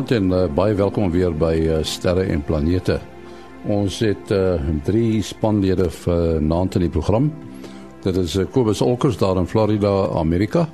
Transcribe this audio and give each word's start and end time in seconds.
Goeienaand 0.00 0.32
en 0.32 0.48
uh, 0.48 0.54
baie 0.56 0.74
welkom 0.74 1.10
weer 1.12 1.34
by 1.36 1.56
uh, 1.60 1.74
Sterre 1.84 2.22
en 2.32 2.40
Planete. 2.40 2.94
Ons 3.68 3.98
het 4.00 4.30
uh, 4.32 4.56
drie 4.86 5.20
spanlede 5.20 5.90
vir 5.92 6.40
naand 6.40 6.78
in 6.78 6.86
die 6.86 6.92
program. 6.94 7.26
Dit 8.00 8.16
is 8.16 8.38
uh, 8.40 8.46
Kobus 8.48 8.80
Olkers 8.80 9.18
daar 9.20 9.36
in 9.36 9.44
Florida, 9.50 10.08
Amerika. 10.16 10.64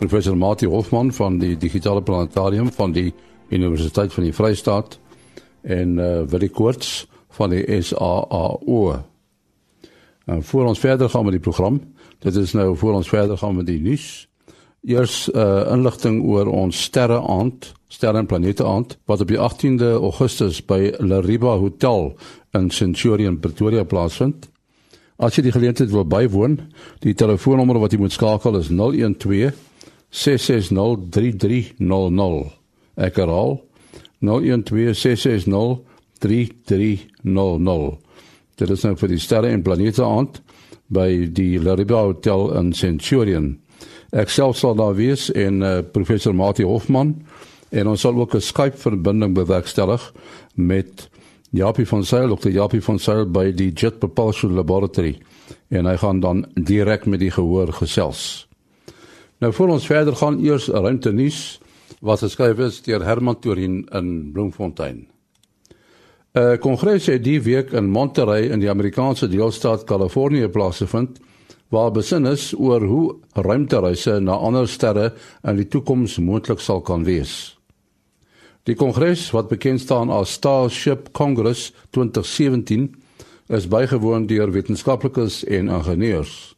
Professor 0.00 0.34
Mati 0.34 0.66
Hofman 0.66 1.12
van 1.14 1.38
die 1.38 1.54
Digitale 1.54 2.02
Planetarium 2.02 2.72
van 2.74 2.96
die 2.96 3.14
Universiteit 3.54 4.10
van 4.10 4.26
die 4.26 4.34
Vrystaat 4.34 4.98
en 5.62 5.94
uh, 5.94 6.24
Willie 6.26 6.50
Koorts 6.50 7.06
van 7.38 7.54
die 7.54 7.62
SAAO. 7.78 8.96
En 10.26 10.42
voor 10.42 10.66
ons 10.66 10.82
verder 10.82 11.14
gaan 11.14 11.30
met 11.30 11.38
die 11.38 11.46
program, 11.46 11.78
dit 12.26 12.42
is 12.42 12.58
nou 12.58 12.72
voor 12.74 12.98
ons 12.98 13.08
verder 13.08 13.38
gaan 13.38 13.62
met 13.62 13.70
die 13.70 13.78
nuus. 13.80 14.25
Eers 14.86 15.24
uh, 15.34 15.66
inligting 15.74 16.20
oor 16.22 16.46
ons 16.46 16.78
sterre 16.86 17.18
aand, 17.18 17.72
sterre 17.90 18.20
en 18.22 18.28
planete 18.30 18.62
aand 18.62 18.92
wat 19.10 19.24
op 19.24 19.32
die 19.32 19.40
18de 19.42 19.96
Augustus 19.98 20.60
by 20.62 20.92
Lariba 21.02 21.56
Hotel 21.58 22.12
in 22.54 22.70
Centurion 22.70 23.40
Pretoria 23.42 23.82
plaasvind. 23.82 24.46
As 25.18 25.34
jy 25.34 25.48
die 25.48 25.54
geleentheid 25.56 25.90
wil 25.90 26.06
bywoon, 26.06 26.60
die 27.02 27.16
telefoonnommer 27.18 27.80
wat 27.82 27.96
jy 27.96 28.00
moet 28.04 28.14
skakel 28.14 28.60
is 28.60 28.70
012 28.70 29.58
660 30.14 31.10
3300. 31.10 32.54
Ek 32.94 33.18
herhaal 33.18 33.58
012 34.22 34.94
660 34.94 35.82
3300. 36.22 37.98
Dit 38.56 38.70
is 38.70 38.86
nou 38.86 38.94
vir 39.02 39.16
die 39.16 39.20
sterre 39.20 39.50
en 39.50 39.66
planete 39.66 40.06
aand 40.06 40.38
by 40.86 41.10
die 41.34 41.56
Lariba 41.58 42.06
Hotel 42.06 42.52
in 42.60 42.70
Centurion. 42.70 43.56
Ek 44.10 44.30
self 44.30 44.56
sal 44.56 44.76
daar 44.78 44.94
wees 44.94 45.30
en 45.32 45.62
uh, 45.62 45.78
professor 45.92 46.34
Mati 46.34 46.64
Hofman 46.64 47.14
en 47.70 47.88
ons 47.90 48.00
sal 48.00 48.14
ook 48.14 48.34
'n 48.34 48.40
Skype 48.40 48.78
verbinding 48.78 49.34
bewerkstellig 49.34 50.12
met 50.54 51.08
Japie 51.50 51.86
van 51.86 52.04
Sail, 52.04 52.36
Dr. 52.36 52.50
Japie 52.50 52.82
van 52.82 52.98
Sail 52.98 53.26
by 53.26 53.52
die 53.52 53.72
Jet 53.72 53.98
Propulsion 53.98 54.54
Laboratory 54.54 55.18
en 55.68 55.86
hy 55.86 55.96
gaan 55.96 56.20
dan 56.20 56.46
direk 56.54 57.06
met 57.06 57.20
die 57.20 57.30
gehoor 57.30 57.72
gesels. 57.72 58.46
Nou 59.38 59.52
voor 59.52 59.68
ons 59.68 59.86
verder 59.86 60.16
gaan 60.16 60.38
eers 60.44 60.68
ruimte 60.68 61.12
nuus 61.12 61.60
wat 62.00 62.22
geskryf 62.22 62.58
is 62.58 62.82
deur 62.82 63.04
Herman 63.04 63.38
Torin 63.40 63.86
in 63.92 64.32
Bloemfontein. 64.32 65.06
'n 66.36 66.38
uh, 66.38 66.58
Kongres 66.60 67.06
het 67.06 67.24
die 67.24 67.40
week 67.42 67.70
in 67.72 67.88
Monterey 67.90 68.50
in 68.52 68.60
die 68.60 68.70
Amerikaanse 68.70 69.28
deelstaat 69.28 69.84
Kalifornië 69.84 70.48
plaasgevind 70.48 71.18
waar 71.68 71.90
besin 71.90 72.26
is 72.26 72.52
oor 72.54 72.84
hoe 72.84 73.16
ruimtereise 73.32 74.20
na 74.20 74.32
ander 74.32 74.68
sterre 74.68 75.12
in 75.42 75.56
die 75.56 75.68
toekoms 75.68 76.18
moontlik 76.18 76.60
sal 76.60 76.80
kan 76.80 77.04
wees. 77.04 77.56
Die 78.66 78.74
kongres 78.74 79.28
wat 79.30 79.48
bekend 79.48 79.80
staan 79.80 80.10
as 80.10 80.32
Starship 80.38 81.12
Congress 81.14 81.72
2017 81.90 82.88
is 83.54 83.68
bygewoon 83.70 84.26
deur 84.26 84.50
wetenskaplikes 84.50 85.44
en 85.44 85.68
ingenieurs. 85.70 86.56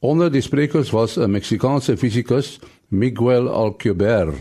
Onder 0.00 0.30
die 0.32 0.40
sprekers 0.40 0.90
was 0.90 1.16
'n 1.18 1.30
Meksikaanse 1.30 1.96
fisikus, 1.96 2.58
Miguel 2.88 3.48
Alcubierre, 3.48 4.34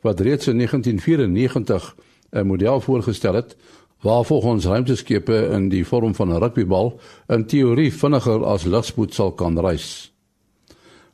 wat 0.00 0.20
reeds 0.20 0.46
in 0.46 0.56
1994 0.56 1.96
'n 2.30 2.46
model 2.46 2.80
voorgestel 2.80 3.34
het 3.34 3.56
waar 4.02 4.24
volgens 4.24 4.64
ruimteskepe 4.64 5.48
in 5.52 5.68
die 5.68 5.86
vorm 5.86 6.14
van 6.14 6.28
'n 6.28 6.38
rugbybal 6.38 7.00
in 7.28 7.46
teorie 7.46 7.92
vinniger 7.92 8.44
as 8.44 8.64
ligspoed 8.64 9.14
sal 9.14 9.32
kan 9.32 9.58
reis. 9.58 10.12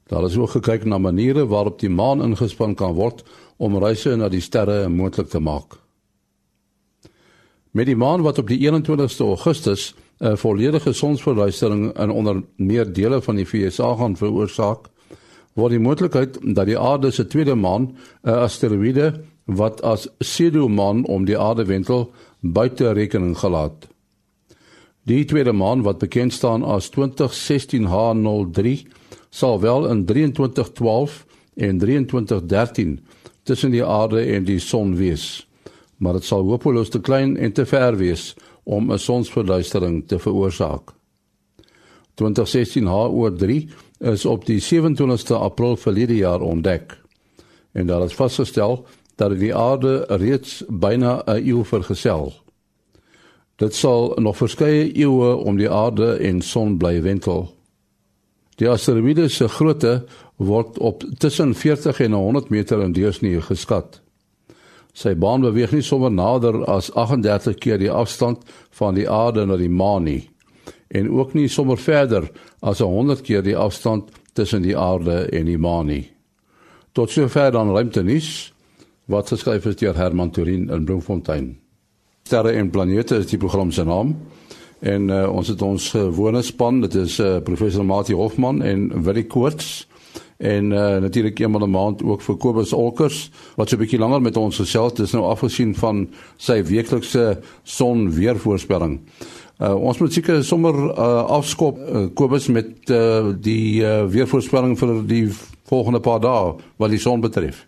Daar 0.06 0.24
is 0.24 0.36
ook 0.36 0.50
gekyk 0.50 0.84
na 0.84 0.98
maniere 0.98 1.46
waarop 1.46 1.80
die 1.80 1.90
maan 1.90 2.22
ingespan 2.22 2.74
kan 2.74 2.92
word 2.92 3.24
om 3.56 3.78
reise 3.78 4.16
na 4.16 4.28
die 4.28 4.40
sterre 4.40 4.88
moontlik 4.88 5.28
te 5.28 5.40
maak. 5.40 5.78
Met 7.70 7.86
die 7.86 7.96
maan 7.96 8.22
wat 8.22 8.38
op 8.38 8.48
die 8.48 8.58
21ste 8.58 9.24
Augustus 9.24 9.94
'n 10.20 10.36
volledige 10.36 10.92
sonsverduistering 10.92 11.98
in 11.98 12.10
onder 12.10 12.42
meer 12.56 12.92
dele 12.92 13.22
van 13.22 13.36
die 13.36 13.46
VSA 13.46 13.96
gaan 13.96 14.16
veroorsaak, 14.16 14.78
word 15.54 15.70
die 15.70 15.80
moontlikheid 15.80 16.38
dat 16.54 16.66
die 16.66 16.78
aarde 16.78 17.10
se 17.10 17.26
tweede 17.26 17.54
maan, 17.54 17.96
'n 18.22 18.30
asteroïde 18.30 19.20
wat 19.44 19.82
as 19.82 20.08
pseudomaan 20.18 21.04
om 21.06 21.24
die 21.24 21.38
aarde 21.38 21.64
wentel, 21.64 22.12
buite 22.52 22.92
rekening 22.92 23.38
gelaat. 23.38 23.88
Die 25.04 25.24
tweede 25.24 25.52
maan 25.52 25.82
wat 25.82 25.98
bekend 25.98 26.32
staan 26.32 26.62
as 26.62 26.90
2016H03 26.92 28.82
sal 29.30 29.60
wel 29.60 29.88
in 29.88 30.04
2312 30.04 31.26
en 31.54 31.78
2313 31.78 33.06
tussen 33.42 33.70
die 33.70 33.84
aarde 33.84 34.20
en 34.20 34.44
die 34.44 34.58
son 34.58 34.96
wees. 34.96 35.48
Maar 35.96 36.12
dit 36.12 36.24
sal 36.24 36.44
hopeloos 36.48 36.88
te 36.88 37.00
klein 37.00 37.36
en 37.36 37.52
te 37.52 37.66
ver 37.66 37.96
wees 37.96 38.34
om 38.62 38.92
'n 38.92 38.98
sonsverduistering 38.98 40.08
te 40.08 40.18
veroorsaak. 40.18 40.92
2016H03 42.14 43.68
is 43.98 44.24
op 44.24 44.46
die 44.46 44.60
27ste 44.60 45.34
April 45.34 45.76
verlede 45.76 46.16
jaar 46.16 46.40
ontdek 46.40 47.00
en 47.72 47.86
daar 47.86 48.04
is 48.04 48.14
vasgestel 48.14 48.86
dat 49.16 49.38
die 49.38 49.54
aarde 49.54 50.04
reeds 50.08 50.62
byna 50.68 51.22
'n 51.26 51.46
eeu 51.46 51.64
vergesel. 51.64 52.32
Dit 53.56 53.74
sal 53.74 54.12
nog 54.16 54.36
verskeie 54.36 54.96
eeue 54.98 55.34
om 55.36 55.56
die 55.56 55.70
aarde 55.70 56.16
en 56.16 56.40
son 56.40 56.76
bly 56.76 57.02
wentel. 57.02 57.54
Die 58.54 58.68
asteroïde 58.68 59.28
se 59.28 59.48
grootte 59.48 60.04
word 60.36 60.78
op 60.78 61.04
tussen 61.18 61.54
40 61.54 62.00
en 62.00 62.12
100 62.12 62.48
meter 62.48 62.82
in 62.82 62.92
deursnee 62.92 63.40
geskat. 63.40 64.00
Sy 64.92 65.16
baan 65.18 65.40
beweeg 65.40 65.72
nie 65.72 65.82
sommer 65.82 66.10
nader 66.10 66.64
as 66.70 66.92
38 66.92 67.54
keer 67.58 67.78
die 67.78 67.90
afstand 67.90 68.42
van 68.70 68.94
die 68.94 69.10
aarde 69.10 69.46
na 69.46 69.56
die 69.56 69.70
maan 69.70 70.02
nie 70.02 70.30
en 70.94 71.10
ook 71.10 71.32
nie 71.34 71.48
sommer 71.48 71.78
verder 71.78 72.28
as 72.60 72.78
100 72.78 73.20
keer 73.26 73.42
die 73.42 73.56
afstand 73.56 74.10
tussen 74.32 74.62
die 74.62 74.76
aarde 74.78 75.24
en 75.34 75.46
die 75.46 75.58
maan 75.58 75.86
nie. 75.90 76.10
Tot 76.94 77.10
sover 77.10 77.50
dan 77.52 77.72
ruimtenis 77.74 78.53
wat 79.10 79.28
geskryf 79.28 79.66
is 79.68 79.76
deur 79.76 79.96
Herman 79.96 80.30
Turin 80.30 80.70
in 80.70 80.84
Bloemfontein. 80.84 81.58
Sterre 82.24 82.54
en 82.56 82.70
planete 82.70 83.16
is 83.20 83.28
die 83.28 83.38
program 83.38 83.70
se 83.70 83.84
naam. 83.84 84.14
En 84.84 85.08
uh, 85.08 85.26
ons 85.32 85.48
het 85.48 85.62
ons 85.62 85.90
gewone 85.90 86.42
span, 86.42 86.80
dit 86.84 86.94
is 86.94 87.18
uh, 87.20 87.38
professor 87.44 87.84
Mati 87.84 88.14
Hofman 88.16 88.62
en 88.62 88.88
Willie 89.04 89.26
Koorts 89.26 89.86
en 90.44 90.72
uh, 90.72 90.96
natuurlik 91.00 91.38
eenmal 91.38 91.66
'n 91.66 91.70
maand 91.70 92.02
ook 92.02 92.22
vir 92.22 92.36
Kobus 92.36 92.72
Olkers 92.72 93.30
wat 93.56 93.68
so 93.68 93.76
'n 93.76 93.80
bietjie 93.80 93.98
langer 93.98 94.22
met 94.22 94.36
ons 94.36 94.56
gesels 94.56 94.90
het. 94.92 94.96
Dis 94.96 95.12
nou 95.12 95.24
afgesien 95.24 95.74
van 95.74 96.08
sy 96.36 96.62
weeklikse 96.62 97.40
son 97.62 98.10
weervoorspelling. 98.10 99.00
Uh, 99.60 99.74
ons 99.74 99.98
moet 99.98 100.12
seker 100.12 100.44
sommer 100.44 100.74
uh, 100.74 101.24
afskop 101.24 101.78
uh, 101.78 102.06
Kobus 102.14 102.48
met 102.48 102.90
uh, 102.90 103.32
die 103.40 103.80
uh, 103.82 104.04
weervoorspelling 104.04 104.78
vir 104.78 105.06
die 105.06 105.30
volgende 105.64 106.00
paar 106.00 106.20
dae 106.20 106.54
wat 106.76 106.90
die 106.90 106.98
son 106.98 107.20
betref 107.20 107.66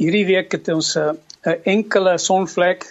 hierdie 0.00 0.26
week 0.26 0.52
het 0.56 0.68
ons 0.72 0.96
'n 0.96 1.16
uh, 1.44 1.54
enkele 1.68 2.18
sonvlek. 2.18 2.86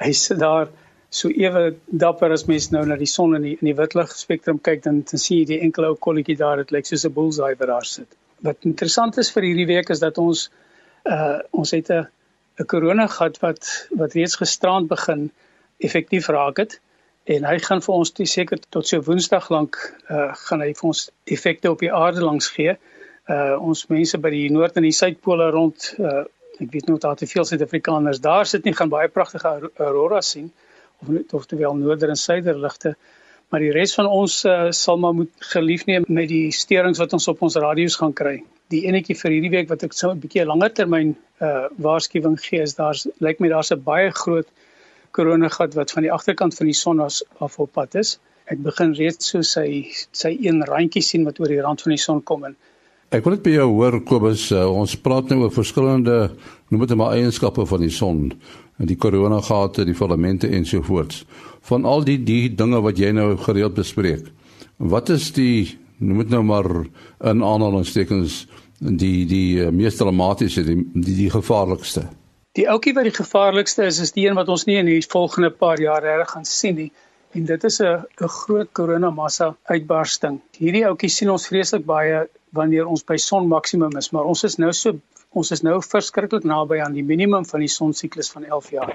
Hy 0.00 0.12
sit 0.12 0.38
daar 0.38 0.68
so 1.10 1.28
ewe 1.28 1.74
dapper 1.86 2.32
as 2.32 2.46
mens 2.48 2.70
nou 2.72 2.84
na 2.86 2.96
die 2.96 3.08
son 3.08 3.36
in 3.36 3.42
die 3.42 3.56
in 3.60 3.68
die 3.68 3.76
witlig 3.76 4.12
spektrum 4.16 4.60
kyk 4.68 4.82
dan 4.82 5.02
dan 5.10 5.20
sien 5.20 5.42
jy 5.42 5.46
die 5.52 5.60
enkele 5.66 5.92
ou 5.92 5.96
kolletjie 6.06 6.36
daar 6.36 6.56
dit 6.62 6.70
lyk 6.70 6.88
soos 6.88 7.04
'n 7.04 7.12
bullseye 7.12 7.56
wat 7.58 7.68
daar 7.68 7.84
sit. 7.84 8.08
Wat 8.40 8.64
interessant 8.64 9.18
is 9.18 9.30
vir 9.30 9.42
hierdie 9.42 9.66
week 9.66 9.90
is 9.90 10.00
dat 10.00 10.18
ons 10.18 10.50
uh 11.04 11.38
ons 11.50 11.70
het 11.70 11.90
'n 11.90 12.06
'n 12.60 12.66
korona 12.66 13.06
gehad 13.06 13.40
wat 13.40 13.88
wat 13.90 14.14
reeds 14.14 14.36
gisterand 14.36 14.88
begin 14.88 15.30
effektief 15.78 16.28
raak 16.28 16.56
het 16.56 16.80
en 17.24 17.44
hy 17.44 17.58
gaan 17.58 17.82
vir 17.82 17.94
ons 17.94 18.10
toe 18.10 18.26
seker 18.26 18.58
tot 18.70 18.86
so 18.86 19.00
woensdag 19.00 19.50
lank 19.50 19.76
uh 20.10 20.34
gaan 20.48 20.60
hy 20.60 20.72
vir 20.72 20.88
ons 20.88 21.10
effekte 21.24 21.70
op 21.70 21.80
die 21.80 21.92
aarde 21.92 22.20
langs 22.20 22.48
gee. 22.48 22.76
Uh 23.28 23.56
ons 23.60 23.86
mense 23.88 24.18
by 24.18 24.30
die 24.30 24.50
noord 24.50 24.76
en 24.76 24.82
die 24.82 24.98
suidpole 25.00 25.50
rond 25.50 25.94
uh 25.98 26.24
ek 26.60 26.70
weet 26.70 26.86
nog 26.86 26.98
daar 26.98 27.16
te 27.16 27.26
veel 27.26 27.44
Suid-Afrikaners 27.44 28.20
daar 28.20 28.46
sit 28.46 28.64
nie 28.64 28.74
gaan 28.74 28.88
baie 28.88 29.08
pragtige 29.08 29.70
aurora 29.76 30.20
sien 30.20 30.52
of 31.00 31.08
net 31.08 31.32
of 31.32 31.46
terwyl 31.46 31.74
noorder 31.74 32.08
en 32.08 32.16
suider 32.16 32.58
ligte 32.58 32.96
maar 33.52 33.60
die 33.60 33.72
res 33.74 33.92
van 33.98 34.08
ons 34.08 34.38
uh, 34.48 34.70
sal 34.72 34.96
maar 35.00 35.12
moet 35.12 35.46
gelief 35.52 35.84
neem 35.84 36.06
met 36.08 36.30
die 36.30 36.48
sterings 36.56 37.00
wat 37.02 37.12
ons 37.12 37.28
op 37.28 37.42
ons 37.44 37.58
radio's 37.60 37.98
gaan 38.00 38.14
kry. 38.16 38.38
Die 38.72 38.86
enetjie 38.88 39.16
vir 39.18 39.34
hierdie 39.34 39.50
week 39.52 39.68
wat 39.68 39.84
ek 39.84 39.92
so 39.92 40.08
'n 40.10 40.22
bietjie 40.22 40.46
langer 40.48 40.72
termyn 40.72 41.12
uh 41.44 41.68
waarskuwing 41.86 42.38
gee 42.40 42.62
is 42.64 42.78
daar's 42.80 43.04
lyk 43.20 43.44
my 43.44 43.50
daar's 43.52 43.72
'n 43.76 43.84
baie 43.84 44.08
groot 44.22 44.48
koronagat 45.12 45.76
wat 45.76 45.92
van 45.92 46.08
die 46.08 46.12
agterkant 46.12 46.56
van 46.56 46.66
die 46.66 46.78
son 46.80 47.00
af 47.04 47.58
op 47.60 47.72
pad 47.72 47.94
is. 47.94 48.18
Ek 48.48 48.62
begin 48.62 48.94
reeds 48.96 49.28
so 49.28 49.42
sy 49.42 49.92
sy 50.12 50.32
een 50.40 50.64
randjie 50.64 51.04
sien 51.04 51.28
wat 51.28 51.40
oor 51.40 51.52
die 51.52 51.60
rand 51.60 51.84
van 51.84 51.92
die 51.92 52.04
son 52.08 52.22
kom 52.22 52.44
en 52.48 52.56
Ek 53.12 53.26
wil 53.26 53.34
net 53.34 53.42
by 53.44 53.52
jou 53.52 53.66
hoor 53.74 53.98
Kobus, 54.08 54.46
uh, 54.56 54.62
ons 54.72 54.94
praat 55.04 55.28
nou 55.28 55.42
oor 55.42 55.50
verskillende 55.52 56.30
noem 56.72 56.84
dit 56.86 56.94
maar 56.96 57.12
eienskappe 57.12 57.66
van 57.68 57.82
die 57.84 57.92
son, 57.92 58.22
die 58.80 58.96
koronagate, 58.96 59.84
die 59.84 59.96
filamente 59.96 60.48
ensovoorts. 60.48 61.26
Van 61.68 61.84
al 61.84 62.06
die 62.08 62.16
die 62.24 62.46
dinge 62.56 62.80
wat 62.80 62.96
jy 62.96 63.10
nou 63.12 63.34
gereeld 63.44 63.76
bespreek. 63.76 64.30
Wat 64.80 65.12
is 65.12 65.28
die 65.36 65.76
noem 66.00 66.24
dit 66.24 66.32
nou 66.32 66.40
maar 66.48 66.70
in 66.72 67.44
aanhalingstekens 67.44 68.46
die 68.80 69.28
die 69.28 69.60
uh, 69.60 69.68
mees 69.68 70.00
dramatiese 70.00 70.64
die, 70.64 70.80
die 70.96 71.18
die 71.20 71.30
gevaarlikste? 71.36 72.06
Die 72.56 72.64
ouetjie 72.64 72.96
wat 72.96 73.10
die 73.10 73.16
gevaarlikste 73.20 73.90
is 73.92 74.00
is 74.00 74.16
die 74.16 74.24
een 74.24 74.40
wat 74.40 74.48
ons 74.48 74.64
nie 74.64 74.80
in 74.80 74.88
die 74.88 75.04
volgende 75.04 75.52
paar 75.52 75.84
jaar 75.84 76.00
reg 76.00 76.32
gaan 76.32 76.48
sien 76.48 76.80
nie. 76.80 76.90
En 77.32 77.44
dit 77.48 77.64
is 77.64 77.78
'n 77.80 78.04
'n 78.20 78.28
groot 78.28 78.68
koronamassa 78.72 79.46
uitbarsting. 79.74 80.40
Hierdie 80.58 80.84
ouetjie 80.86 81.08
sien 81.08 81.30
ons 81.30 81.46
vreeslik 81.48 81.84
baie 81.84 82.28
wanneer 82.58 82.86
ons 82.86 83.04
by 83.04 83.16
son 83.16 83.46
maksimum 83.48 83.96
is, 83.96 84.10
maar 84.12 84.24
ons 84.24 84.44
is 84.44 84.56
nou 84.56 84.72
so 84.72 84.98
ons 85.40 85.50
is 85.50 85.62
nou 85.62 85.78
verskriklik 85.82 86.44
naby 86.44 86.80
aan 86.84 86.92
die 86.92 87.04
minimum 87.12 87.44
van 87.52 87.60
die 87.60 87.72
sonsiklus 87.74 88.30
van 88.30 88.44
11 88.44 88.70
jaar. 88.70 88.92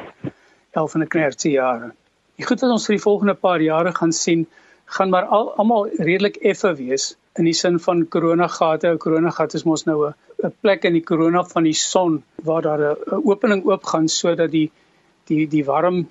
11 0.71 0.95
en 0.95 1.01
'n 1.01 1.07
knertsie 1.07 1.51
jare. 1.51 1.91
Die 2.35 2.45
goed 2.45 2.61
wat 2.61 2.71
ons 2.71 2.85
vir 2.85 2.95
die 2.95 3.05
volgende 3.07 3.33
paar 3.33 3.61
jare 3.61 3.91
gaan 3.91 4.11
sien, 4.11 4.47
gaan 4.85 5.09
maar 5.09 5.25
al 5.25 5.53
almal 5.57 5.89
redelik 5.97 6.35
effe 6.35 6.75
wees 6.75 7.15
in 7.35 7.45
die 7.45 7.53
sin 7.53 7.79
van 7.79 8.07
koronagate. 8.07 8.87
'n 8.87 8.97
Koronagat 8.97 9.53
is 9.53 9.63
mos 9.63 9.85
nou 9.85 10.13
'n 10.43 10.53
plek 10.61 10.85
in 10.85 10.93
die 10.93 11.03
korona 11.03 11.43
van 11.43 11.63
die 11.63 11.73
son 11.73 12.23
waar 12.43 12.61
daar 12.61 12.81
'n 12.81 13.21
opening 13.25 13.65
oopgaan 13.65 14.07
sodat 14.07 14.51
die 14.51 14.71
die 15.25 15.47
die 15.47 15.65
warm 15.65 16.07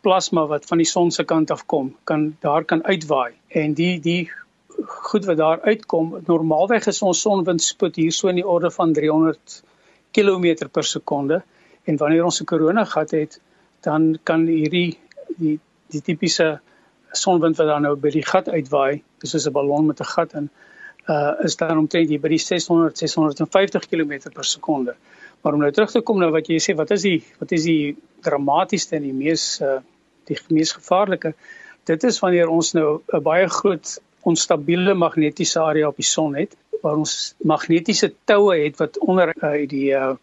plasma 0.00 0.46
wat 0.46 0.66
van 0.66 0.78
die 0.78 0.88
son 0.88 1.10
se 1.10 1.24
kant 1.24 1.50
af 1.50 1.66
kom, 1.66 1.96
kan 2.04 2.36
daar 2.40 2.64
kan 2.64 2.84
uitwaai. 2.84 3.32
En 3.48 3.74
die 3.74 4.00
die 4.00 4.30
goed 4.86 5.24
wat 5.24 5.36
daar 5.36 5.60
uitkom, 5.60 6.14
normaalweg 6.26 6.86
is 6.86 7.02
ons 7.02 7.20
sonwindspoed 7.20 7.96
hier 7.96 8.12
so 8.12 8.28
in 8.28 8.40
die 8.40 8.46
orde 8.46 8.70
van 8.70 8.92
300 8.92 9.62
km 10.16 10.68
per 10.72 10.84
sekonde. 10.84 11.42
En 11.84 11.96
wanneer 11.96 12.24
ons 12.24 12.40
'n 12.40 12.44
koronagat 12.44 13.10
het, 13.10 13.40
dan 13.80 14.18
kan 14.22 14.46
hierdie 14.46 14.98
die 15.36 15.58
die 15.90 16.02
tipiese 16.02 16.60
sonwind 17.12 17.56
wat 17.56 17.66
dan 17.66 17.82
nou 17.82 17.96
by 17.96 18.10
die 18.10 18.26
gat 18.26 18.48
uitwaai, 18.48 19.02
dis 19.18 19.30
soos 19.30 19.46
'n 19.46 19.52
ballon 19.52 19.86
met 19.86 20.00
'n 20.00 20.04
gat 20.04 20.34
in, 20.34 20.50
uh 21.08 21.32
is 21.44 21.56
dan 21.56 21.78
omtrent 21.78 22.08
hier 22.08 22.20
by 22.20 22.28
die 22.28 22.38
600 22.38 22.98
650 22.98 23.88
km 23.88 24.30
per 24.32 24.44
sekonde. 24.44 24.94
Maar 25.40 25.56
om 25.56 25.60
nou 25.64 25.72
terug 25.72 25.90
te 25.90 26.02
kom 26.04 26.20
na 26.20 26.28
wat 26.30 26.48
jy 26.48 26.58
sê, 26.60 26.76
wat 26.76 26.90
is 26.96 27.02
die 27.06 27.18
wat 27.40 27.52
is 27.56 27.64
die 27.64 27.96
dramatiesste 28.24 28.96
en 28.98 29.08
die 29.08 29.16
mees 29.16 29.60
uh 29.64 29.80
die 30.30 30.36
mees 30.54 30.72
gevaarlike? 30.76 31.32
Dit 31.88 32.04
is 32.04 32.20
wanneer 32.22 32.48
ons 32.52 32.72
nou 32.76 33.00
'n 33.00 33.22
baie 33.22 33.48
groot 33.48 33.98
onstabiele 34.22 34.94
magnetiese 34.94 35.60
area 35.60 35.88
op 35.88 35.96
die 35.96 36.06
son 36.06 36.36
het 36.36 36.56
waar 36.82 36.96
ons 36.96 37.34
magnetiese 37.44 38.12
toue 38.24 38.56
het 38.64 38.76
wat 38.80 38.98
onder 38.98 39.32
uh, 39.42 39.66
die 39.68 39.90
uh 39.96 40.14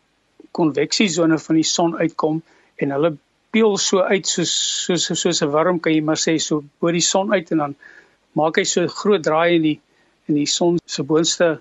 konveksiesone 0.51 1.37
van 1.37 1.55
die 1.55 1.69
son 1.69 1.97
uitkom 1.97 2.41
en 2.81 2.91
hulle 2.95 3.17
peel 3.51 3.77
so 3.77 4.01
uit 4.01 4.27
soos 4.27 4.53
soos 4.85 5.21
soos 5.21 5.41
'n 5.41 5.51
worm 5.53 5.79
kan 5.79 5.93
jy 5.93 6.01
maar 6.01 6.19
sê 6.21 6.37
so 6.39 6.63
bo 6.79 6.91
die 6.91 7.07
son 7.13 7.33
uit 7.33 7.51
en 7.51 7.57
dan 7.57 7.75
maak 8.33 8.57
hy 8.57 8.63
so 8.63 8.87
groot 8.87 9.23
draai 9.23 9.55
in 9.55 9.61
die 9.61 9.79
in 10.29 10.35
die 10.35 10.49
son 10.57 10.79
se 10.85 11.03
boonste 11.03 11.59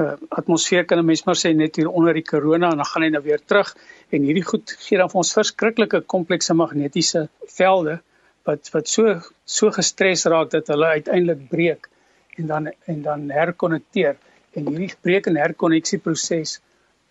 uh, 0.00 0.14
atmosfeer 0.28 0.84
kan 0.84 0.98
'n 0.98 1.04
mens 1.04 1.24
maar 1.24 1.38
sê 1.38 1.54
net 1.54 1.76
hier 1.76 1.88
onder 1.88 2.14
die 2.14 2.24
korona 2.24 2.70
en 2.70 2.76
dan 2.76 2.90
gaan 2.92 3.02
hy 3.02 3.08
nou 3.08 3.22
weer 3.22 3.40
terug. 3.44 3.76
En 4.10 4.22
hierdie 4.22 4.44
goed 4.44 4.76
gee 4.86 4.98
dan 4.98 5.10
vir 5.10 5.18
ons 5.18 5.32
verskriklike 5.32 6.00
komplekse 6.00 6.54
magnetiese 6.54 7.28
velde 7.58 8.00
wat 8.44 8.70
wat 8.74 8.88
so 8.88 9.20
so 9.44 9.70
gestres 9.70 10.24
raak 10.24 10.50
dat 10.50 10.66
hulle 10.66 10.86
uiteindelik 10.86 11.48
breek 11.48 11.88
en 12.36 12.46
dan 12.46 12.72
en 12.86 13.02
dan 13.02 13.30
herkonnekteer. 13.30 14.16
En 14.52 14.66
hierdie 14.66 14.94
breek 15.00 15.26
en 15.26 15.36
herkonneksie 15.36 15.98
proses 15.98 16.60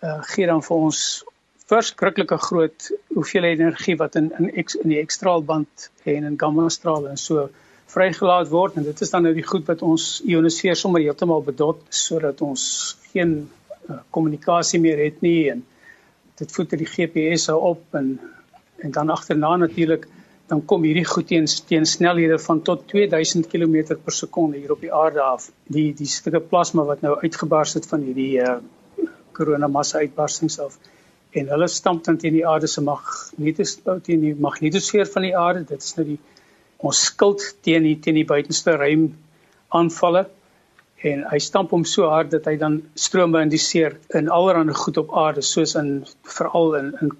uh, 0.04 0.22
gee 0.34 0.46
dan 0.46 0.62
vir 0.62 0.78
ons 0.78 1.02
verskriklike 1.70 2.38
groot 2.38 2.90
hoeveelheid 3.14 3.60
energie 3.60 3.98
wat 3.98 4.16
in 4.16 4.32
in 4.40 4.52
X 4.64 4.76
in 4.76 4.90
die 4.94 5.02
X-straalband 5.06 5.90
en 6.04 6.24
in 6.24 6.40
gamma 6.40 6.70
strale 6.70 7.10
en 7.10 7.18
so 7.18 7.50
vrygelaat 7.96 8.50
word 8.52 8.80
en 8.80 8.88
dit 8.88 9.02
is 9.02 9.14
dan 9.14 9.24
nou 9.28 9.34
die 9.36 9.46
goed 9.48 9.68
wat 9.72 9.84
ons 9.86 10.10
ionisfeer 10.26 10.78
sommer 10.80 11.04
heeltemal 11.04 11.44
bedot 11.46 11.82
sodat 11.90 12.42
ons 12.46 12.66
geen 13.14 13.38
uh, 13.90 14.02
kommunikasie 14.16 14.80
uh, 14.80 14.86
meer 14.88 15.04
het 15.06 15.22
nie 15.26 15.50
en 15.54 15.64
dit 16.40 16.52
voed 16.52 16.76
die 16.76 16.90
GPS 16.90 17.50
op 17.56 18.00
en 18.02 18.18
en 18.84 18.92
dan 18.92 19.10
agterna 19.10 19.56
natuurlik 19.56 20.08
dan 20.48 20.62
kom 20.70 20.84
hierdie 20.86 21.06
goed 21.10 21.28
teen 21.32 21.48
teen 21.70 21.88
snelhede 21.90 22.38
van 22.40 22.62
tot 22.62 22.88
2000 22.92 23.48
km 23.50 23.96
per 24.04 24.14
sekonde 24.14 24.58
hier 24.58 24.72
op 24.76 24.82
die 24.82 24.94
aarde 24.94 25.22
af. 25.22 25.50
Die 25.74 25.94
die 25.98 26.10
stukke 26.10 26.40
plasma 26.40 26.86
wat 26.86 27.02
nou 27.02 27.16
uitgebars 27.24 27.74
het 27.80 27.88
van 27.90 28.04
hierdie 28.06 28.42
uh, 28.44 28.58
koronamassa 29.32 30.04
uitbarstings 30.04 30.60
af 30.60 30.78
en 31.36 31.50
hulle 31.52 31.68
stamp 31.68 32.04
dan 32.04 32.18
teen 32.18 32.38
die 32.38 32.46
aarde 32.48 32.68
se 32.72 32.82
magnetosfeer 32.82 34.00
teen 34.06 34.22
die 34.22 34.36
magnetosfeer 34.48 35.10
van 35.16 35.26
die 35.28 35.36
aarde. 35.38 35.66
Dit 35.74 35.84
is 35.84 35.96
nou 35.98 36.06
die 36.14 36.20
ons 36.78 37.04
skild 37.10 37.44
teen 37.62 37.84
die 37.84 38.00
teen 38.00 38.20
die 38.20 38.28
buitenste 38.28 38.76
ruim 38.80 39.08
aanvalle 39.70 40.26
en 41.06 41.26
hy 41.30 41.40
stamp 41.44 41.74
hom 41.76 41.84
so 41.86 42.10
hard 42.10 42.32
dat 42.34 42.48
hy 42.50 42.56
dan 42.62 42.80
strome 42.96 43.42
indiseer 43.46 43.98
in 44.20 44.30
allerlei 44.30 44.74
goed 44.74 44.98
op 44.98 45.14
aarde 45.26 45.44
soos 45.46 45.76
in 45.82 45.92
veral 46.38 46.76
in 46.82 46.92
in 47.02 47.14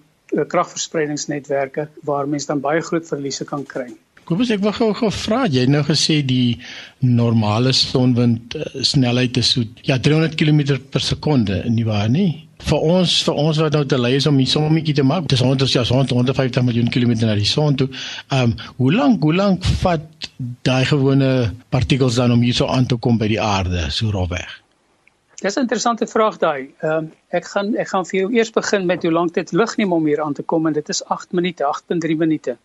kragverspreidingsnetwerke 0.52 1.88
waar 2.10 2.28
mense 2.28 2.48
dan 2.48 2.64
baie 2.64 2.82
groot 2.82 3.08
verliese 3.08 3.46
kan 3.46 3.64
kry. 3.64 3.88
Kom 4.26 4.40
ons 4.42 4.50
ek 4.50 4.64
wil 4.64 4.74
gou 4.74 4.90
gou 4.98 5.12
vra 5.14 5.44
jy 5.46 5.68
nou 5.70 5.84
gesê 5.86 6.22
die 6.26 6.58
normale 7.02 7.74
sonwind 7.78 8.56
uh, 8.58 8.66
snelheid 8.82 9.38
is 9.38 9.54
so 9.54 9.62
ja 9.86 10.00
300 10.02 10.34
km 10.40 10.80
per 10.92 11.04
sekonde 11.06 11.62
nie 11.70 11.86
waar 11.86 12.10
nie? 12.10 12.46
vir 12.66 12.86
ons 12.88 13.14
vir 13.28 13.40
ons 13.42 13.60
wat 13.62 13.76
nou 13.76 13.84
te 13.86 13.98
lei 14.00 14.16
is 14.18 14.28
om 14.30 14.38
hier 14.40 14.50
sommetjie 14.50 14.96
te 14.98 15.06
maak. 15.06 15.28
Dis 15.30 15.44
100 15.44 15.70
ja, 15.76 15.84
150 15.86 16.66
miljoen 16.66 16.92
kilometer 16.94 17.30
na 17.30 17.38
die 17.38 17.48
son 17.50 17.78
toe. 17.78 17.90
Ehm 18.32 18.56
um, 18.56 18.58
hoe 18.80 18.92
lank 18.94 19.24
hoe 19.24 19.34
lank 19.36 19.66
vat 19.84 20.30
daai 20.68 20.86
gewone 20.90 21.32
partikels 21.70 22.18
dan 22.20 22.34
om 22.34 22.42
hier 22.42 22.56
so 22.58 22.70
aan 22.72 22.88
te 22.90 22.98
kom 22.98 23.20
by 23.22 23.30
die 23.32 23.42
aarde 23.42 23.90
so 23.92 24.10
rofweg? 24.14 24.62
Dis 25.42 25.58
'n 25.58 25.68
interessante 25.68 26.08
vraag 26.08 26.40
daai. 26.42 26.72
Ehm 26.82 26.98
um, 26.98 27.12
ek 27.30 27.46
gaan 27.54 27.76
ek 27.76 27.90
gaan 27.94 28.06
vir 28.06 28.20
jou 28.22 28.30
eers 28.34 28.52
begin 28.52 28.86
met 28.86 29.04
hoe 29.04 29.12
lank 29.12 29.34
dit 29.34 29.52
lig 29.52 29.78
neem 29.78 29.94
om 29.94 30.06
hier 30.06 30.24
aan 30.24 30.34
te 30.34 30.44
kom 30.44 30.66
en 30.68 30.74
dit 30.74 30.90
is 30.90 31.04
8 31.06 31.32
minute, 31.34 31.64
8.3 31.64 32.18
minute 32.18 32.58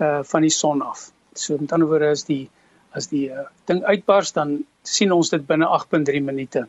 uh 0.00 0.20
van 0.32 0.46
die 0.46 0.54
son 0.54 0.82
af. 0.82 1.10
So 1.34 1.56
met 1.60 1.72
ander 1.72 1.88
woorde 1.88 2.10
is 2.16 2.24
die 2.24 2.48
as 2.96 3.08
die 3.08 3.28
uh, 3.30 3.46
ding 3.70 3.82
uitbars 3.84 4.32
dan 4.32 4.58
sien 4.82 5.12
ons 5.12 5.30
dit 5.30 5.46
binne 5.46 5.68
8.3 5.78 6.22
minute 6.24 6.66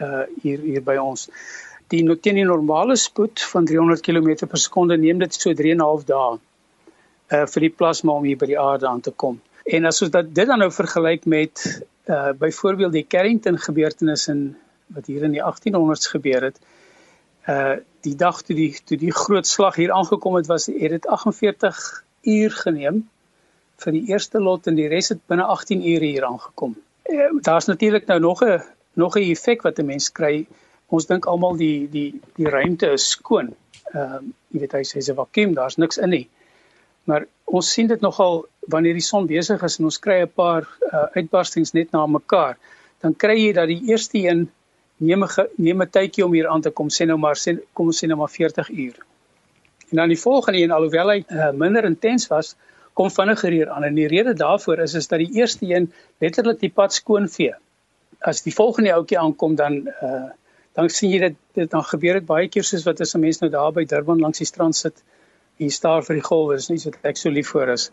uh 0.00 0.22
hier 0.42 0.62
hier 0.64 0.82
by 0.82 0.96
ons 0.96 1.28
die 1.90 2.02
teen 2.22 2.38
die 2.38 2.46
normale 2.46 2.96
spoed 2.96 3.42
van 3.52 3.66
300 3.66 4.02
km 4.06 4.46
per 4.46 4.62
sekonde 4.62 4.96
neem 4.96 5.18
dit 5.18 5.34
so 5.34 5.52
3 5.52 5.74
en 5.74 5.82
'n 5.82 5.86
half 5.86 6.06
dae 6.06 6.38
uh 7.34 7.46
vir 7.52 7.66
die 7.66 7.74
plasma 7.82 8.12
om 8.12 8.24
hier 8.24 8.38
by 8.38 8.46
die 8.50 8.58
aarde 8.58 8.88
aan 8.88 9.00
te 9.00 9.10
kom. 9.10 9.40
En 9.66 9.86
as 9.86 10.02
ons 10.02 10.10
dat 10.10 10.34
dit 10.34 10.46
dan 10.46 10.58
nou 10.58 10.70
vergelyk 10.72 11.26
met 11.26 11.66
uh 12.08 12.32
byvoorbeeld 12.32 12.92
die 12.92 13.06
Carrington 13.06 13.58
gebeurtenis 13.58 14.28
in 14.28 14.56
wat 14.94 15.06
hier 15.06 15.22
in 15.22 15.32
die 15.36 15.42
1800s 15.42 16.10
gebeur 16.14 16.42
het. 16.50 16.58
Uh 17.46 17.76
die 18.00 18.16
dag 18.16 18.42
toe 18.42 18.56
die 18.56 18.72
toe 18.84 18.96
die 18.96 19.12
groot 19.12 19.46
slag 19.46 19.76
hier 19.76 19.92
aangekom 19.92 20.34
het 20.34 20.46
was 20.46 20.66
het 20.66 20.94
dit 20.96 21.06
48 21.06 22.04
uur 22.22 22.50
geneem 22.50 23.08
vir 23.80 23.92
die 23.92 24.04
eerste 24.12 24.40
lot 24.40 24.66
en 24.66 24.76
die 24.76 24.88
res 24.88 25.08
het 25.08 25.20
binne 25.28 25.44
18 25.44 25.84
ure 25.94 26.04
hier 26.04 26.24
aangekom. 26.24 26.76
Uh, 27.10 27.30
Daar's 27.42 27.66
natuurlik 27.66 28.06
nou 28.06 28.20
nog 28.20 28.44
'n 28.44 28.60
nog 28.94 29.16
'n 29.16 29.30
effek 29.30 29.62
wat 29.62 29.78
'n 29.78 29.86
mens 29.86 30.12
kry 30.12 30.46
ons 30.88 31.06
dink 31.06 31.26
almal 31.26 31.56
die 31.56 31.88
die 31.90 32.20
die 32.36 32.48
ruimte 32.48 32.92
is 32.92 33.08
skoon. 33.16 33.54
Ehm 33.94 34.14
uh, 34.14 34.20
jy 34.50 34.60
weet 34.60 34.72
hy 34.72 34.84
sê 34.84 35.00
se 35.00 35.14
vakuum, 35.14 35.54
daar's 35.54 35.76
niks 35.76 35.98
in 35.98 36.10
nie. 36.10 36.28
Maar 37.04 37.26
ons 37.44 37.72
sien 37.72 37.86
dit 37.86 38.00
nogal 38.00 38.46
wanneer 38.60 38.94
die 38.98 39.08
son 39.08 39.26
besig 39.26 39.62
is 39.62 39.78
en 39.78 39.84
ons 39.84 39.98
kry 39.98 40.20
'n 40.22 40.32
paar 40.34 40.66
uh, 40.92 41.06
uitbarstings 41.14 41.72
net 41.72 41.92
na 41.92 42.06
mekaar, 42.06 42.58
dan 43.00 43.14
kry 43.14 43.36
jy 43.38 43.52
dat 43.52 43.68
die 43.68 43.82
eerste 43.90 44.18
een 44.18 44.50
neem 44.96 45.24
'n 45.24 45.46
neem 45.56 45.82
'n 45.82 45.90
tydjie 45.90 46.24
om 46.24 46.32
hier 46.32 46.48
aan 46.48 46.60
te 46.60 46.70
kom, 46.70 46.88
sê 46.88 47.06
nou 47.06 47.18
maar 47.18 47.36
sê 47.36 47.58
kom 47.72 47.86
ons 47.86 48.02
sê 48.02 48.06
nou 48.06 48.18
maar 48.18 48.30
40 48.30 48.70
uur. 48.70 48.96
En 49.90 49.96
dan 49.96 50.08
die 50.08 50.20
volgende 50.20 50.58
een 50.58 50.70
alhoewel 50.70 51.08
hy 51.10 51.24
uh, 51.28 51.50
minder 51.50 51.84
intens 51.84 52.26
was, 52.30 52.54
kom 52.92 53.10
vinniger 53.10 53.54
hier 53.54 53.70
aan 53.70 53.86
en 53.86 53.94
die 53.94 54.08
rede 54.10 54.34
daarvoor 54.34 54.82
is 54.84 54.94
is 54.94 55.08
dat 55.08 55.22
die 55.22 55.32
eerste 55.38 55.66
een 55.66 55.92
letterlik 56.18 56.60
die 56.60 56.72
pad 56.74 56.94
skoon 56.94 57.28
vee. 57.28 57.54
As 58.20 58.42
die 58.42 58.54
volgende 58.54 58.92
ouetjie 58.94 59.18
aankom 59.18 59.56
dan 59.56 59.82
uh 60.02 60.28
dan 60.78 60.86
sien 60.88 61.10
jy 61.10 61.18
dit, 61.18 61.36
dit 61.58 61.70
dan 61.70 61.82
gebeur 61.82 62.20
dit 62.20 62.26
baie 62.26 62.46
keer 62.48 62.64
soos 62.64 62.84
wat 62.86 63.00
as 63.02 63.14
'n 63.14 63.20
mens 63.20 63.40
nou 63.40 63.48
daar 63.50 63.72
by 63.74 63.84
Durban 63.84 64.20
langs 64.22 64.38
die 64.38 64.46
strand 64.46 64.76
sit 64.76 65.02
en 65.58 65.70
staar 65.70 66.04
vir 66.06 66.14
die 66.14 66.22
golwe, 66.22 66.54
is 66.54 66.68
nie 66.70 66.78
so 66.78 66.90
ek 67.02 67.16
so 67.16 67.30
lief 67.30 67.50
vir 67.50 67.72
is. 67.72 67.90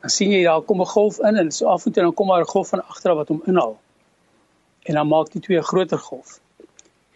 Dan 0.00 0.10
sien 0.10 0.30
jy 0.30 0.44
daar 0.44 0.62
kom 0.62 0.80
'n 0.80 0.86
golf 0.86 1.18
in 1.18 1.36
en 1.36 1.50
so 1.50 1.66
af 1.66 1.86
en 1.86 1.92
toe 1.92 2.02
dan 2.02 2.14
kom 2.14 2.28
daar 2.28 2.44
'n 2.46 2.52
golf 2.54 2.68
van 2.68 2.84
agter 2.86 3.14
wat 3.14 3.28
hom 3.28 3.42
inhaal. 3.46 3.80
En 4.82 4.94
dan 4.94 5.08
maak 5.08 5.32
die 5.32 5.40
twee 5.40 5.58
'n 5.58 5.62
groter 5.62 5.98
golf. 5.98 6.40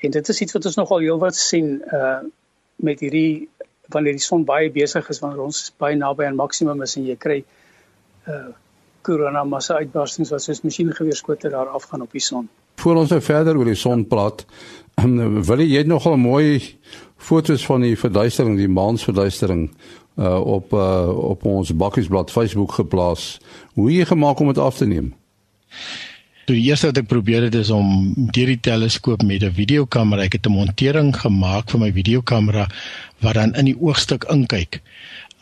En 0.02 0.11
dit 0.11 0.28
is 0.28 0.40
iets 0.40 0.52
wat 0.52 0.64
ons 0.64 0.76
nogal 0.76 0.99
heelwat 0.99 1.35
sien 1.35 1.83
uh 1.92 2.21
met 2.76 3.00
hierdie 3.00 3.49
wanneer 3.93 4.16
die 4.19 4.25
son 4.25 4.45
baie 4.45 4.71
besig 4.73 5.09
is 5.11 5.21
wanneer 5.23 5.45
ons 5.47 5.73
baie 5.78 5.97
naby 5.97 6.26
aan 6.26 6.38
maksimum 6.38 6.83
is 6.83 6.97
en 6.97 7.07
jy 7.07 7.19
kry 7.21 7.43
uh 8.26 8.47
korona 9.07 9.45
massa 9.47 9.76
uitbarstings 9.78 10.33
wat 10.35 10.43
soos 10.43 10.64
masjiengeweerskote 10.64 11.50
daar 11.52 11.69
afgaan 11.78 12.02
op 12.02 12.11
die 12.11 12.23
son. 12.23 12.49
Voor 12.83 12.99
ons 13.02 13.12
nou 13.14 13.21
verder 13.23 13.55
oor 13.55 13.69
die 13.71 13.78
son 13.78 14.02
praat, 14.11 14.43
ehm, 14.99 15.43
wil 15.47 15.62
jy 15.62 15.85
nogal 15.87 16.16
mooi 16.19 16.78
foto's 17.16 17.66
van 17.66 17.87
die 17.87 17.95
verduistering, 17.97 18.57
die 18.59 18.69
maansverduistering 18.69 19.71
uh 20.16 20.40
op 20.40 20.73
uh 20.73 21.12
op 21.31 21.45
ons 21.45 21.71
bakkiesblad 21.76 22.31
Facebook 22.31 22.73
geplaas. 22.73 23.38
Hoe 23.75 23.90
jy 23.93 24.05
gemaak 24.05 24.40
om 24.40 24.47
dit 24.47 24.59
af 24.59 24.76
te 24.76 24.87
neem? 24.87 25.14
So 26.47 26.55
die 26.55 26.69
eerste 26.69 26.93
wat 26.93 26.99
ek 27.00 27.09
probeer 27.11 27.43
het 27.49 27.57
is 27.59 27.73
om 27.75 28.12
deur 28.31 28.50
die 28.53 28.61
teleskoop 28.62 29.25
met 29.26 29.43
'n 29.43 29.50
videokamera, 29.50 30.23
ek 30.23 30.37
het 30.38 30.47
'n 30.47 30.55
montering 30.55 31.11
gemaak 31.11 31.71
vir 31.71 31.81
my 31.81 31.91
videokamera 31.93 32.69
wat 33.19 33.35
dan 33.35 33.55
in 33.55 33.65
die 33.65 33.81
oogstuk 33.81 34.25
inkyk. 34.31 34.79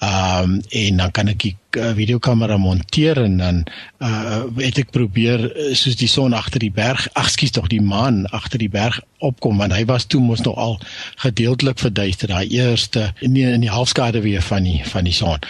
Ehm 0.01 0.45
um, 0.45 0.63
en 0.71 0.97
dan 0.97 1.11
kan 1.11 1.29
ek 1.29 1.43
die 1.43 1.57
uh, 1.77 1.93
videokamera 1.95 2.57
monteer 2.57 3.23
en 3.23 3.37
dan 3.37 3.65
uh 3.99 4.43
het 4.57 4.79
ek 4.79 4.91
probeer 4.91 5.47
soos 5.73 5.97
die 5.97 6.09
son 6.09 6.33
agter 6.33 6.61
die 6.61 6.73
berg, 6.75 7.07
ag 7.13 7.31
skus 7.33 7.55
tog 7.55 7.69
die 7.73 7.83
maan 7.83 8.25
agter 8.27 8.59
die 8.59 8.71
berg 8.71 9.01
opkom 9.25 9.61
want 9.63 9.73
hy 9.73 9.85
was 9.89 10.07
toe 10.11 10.21
mos 10.23 10.43
nog 10.45 10.59
al 10.61 10.75
gedeeltelik 11.23 11.81
verduister 11.81 12.29
daai 12.29 12.49
eerste 12.53 13.07
die, 13.21 13.47
in 13.47 13.65
die 13.65 13.73
halfskade 13.73 14.21
weer 14.25 14.43
van 14.45 14.67
die 14.67 14.81
van 14.89 15.09
die 15.09 15.15
son. 15.15 15.41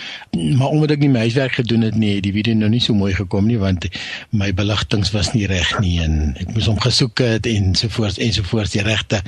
Maar 0.59 0.75
omdat 0.75 0.95
ek 0.97 1.03
nie 1.05 1.11
my 1.13 1.25
huiswerk 1.27 1.59
gedoen 1.59 1.87
het 1.87 1.99
nie, 1.99 2.15
het 2.17 2.27
die 2.27 2.35
video 2.35 2.57
nou 2.59 2.71
nie 2.73 2.83
so 2.83 2.97
mooi 2.97 3.13
gekom 3.17 3.49
nie 3.51 3.59
want 3.61 3.89
my 4.31 4.53
beligtings 4.55 5.13
was 5.15 5.33
nie 5.35 5.47
reg 5.51 5.73
nie 5.83 5.97
en 6.05 6.35
ek 6.41 6.55
moes 6.55 6.69
hom 6.71 6.81
gesoek 6.83 7.25
het 7.25 7.49
en 7.51 7.75
sovoorts 7.79 8.21
en 8.23 8.35
sovoorts 8.37 8.77
die 8.77 8.85
regte 8.87 9.21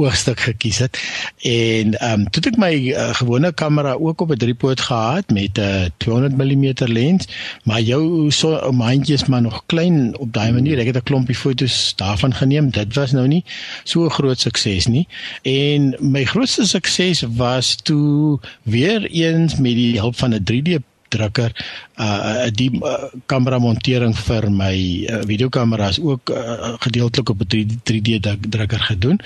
oogstuk 0.00 0.44
gekies 0.50 0.82
het. 0.84 1.00
En 1.42 1.96
ehm 1.98 2.24
um, 2.24 2.28
toe 2.30 2.42
het 2.42 2.52
ek 2.52 2.60
my 2.60 2.72
uh, 2.92 3.10
gewone 3.20 3.52
kamera 3.52 3.94
ook 3.94 4.20
op 4.20 4.34
'n 4.34 4.40
driepoot 4.40 4.80
gehad 4.80 5.30
met 5.30 5.58
'n 5.58 5.60
uh, 5.60 5.90
200 5.96 6.36
mm 6.44 6.72
lens, 6.86 7.26
maar 7.64 7.80
jou 7.80 8.30
so 8.30 8.72
mandjie 8.72 9.14
is 9.14 9.24
maar 9.24 9.42
nog 9.42 9.62
klein 9.66 10.16
op 10.18 10.32
daai 10.32 10.52
manier. 10.52 10.78
Ek 10.78 10.86
het 10.86 10.96
'n 10.96 11.02
klompie 11.02 11.34
fotos 11.34 11.92
daarvan 11.96 12.34
geneem. 12.34 12.70
Dit 12.70 12.94
was 12.94 13.12
nou 13.12 13.26
nie 13.26 13.44
so 13.84 14.04
'n 14.04 14.10
groot 14.10 14.40
sukses 14.40 14.86
nie. 14.86 15.06
En 15.42 15.96
my 16.00 16.24
grootste 16.24 16.66
sukses 16.66 17.24
was 17.36 17.74
toe 17.74 18.40
weer 18.62 19.06
eens 19.10 19.56
met 19.56 19.74
die 19.74 19.98
hulp 19.98 20.16
van 20.16 20.34
'n 20.34 20.44
3D 20.44 20.82
drukker 21.08 21.52
uh 21.96 22.46
die 22.52 22.70
uh, 22.82 23.10
kamera 23.30 23.58
montering 23.58 24.14
vir 24.18 24.50
my 24.50 24.74
uh, 24.74 25.20
videokameras 25.28 26.00
ook 26.00 26.30
uh, 26.30 26.74
gedeeltelik 26.78 27.28
op 27.28 27.40
'n 27.40 27.80
3D 27.90 28.10
drukker 28.48 28.80
gedoen. 28.90 29.20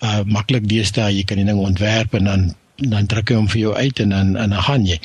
Uh 0.00 0.22
maklik 0.24 0.68
deesdae 0.68 1.16
jy 1.16 1.24
kan 1.24 1.40
die 1.40 1.46
ding 1.46 1.58
ontwerp 1.58 2.14
en 2.14 2.24
dan 2.24 2.54
dan 2.76 3.06
druk 3.06 3.30
hy 3.30 3.36
hom 3.38 3.48
vir 3.48 3.60
jou 3.60 3.74
uit 3.74 4.00
en 4.00 4.08
dan 4.08 4.36
en 4.36 4.50
dan 4.50 4.62
gaan 4.62 4.86
jy. 4.86 4.98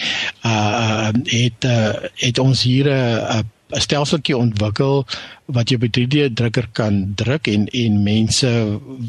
Uh 0.45 1.11
het 1.29 1.65
uh, 1.65 1.93
het 2.15 2.39
ons 2.39 2.63
hier 2.63 2.89
'n 2.89 3.39
uh, 3.39 3.41
'n 3.69 3.81
stelseltjie 3.85 4.37
ontwikkel 4.37 5.05
wat 5.45 5.69
jy 5.69 5.77
by 5.77 5.89
3D 5.93 6.33
drukker 6.33 6.67
kan 6.73 7.13
druk 7.15 7.47
en 7.47 7.67
en 7.67 8.03
mense 8.03 8.49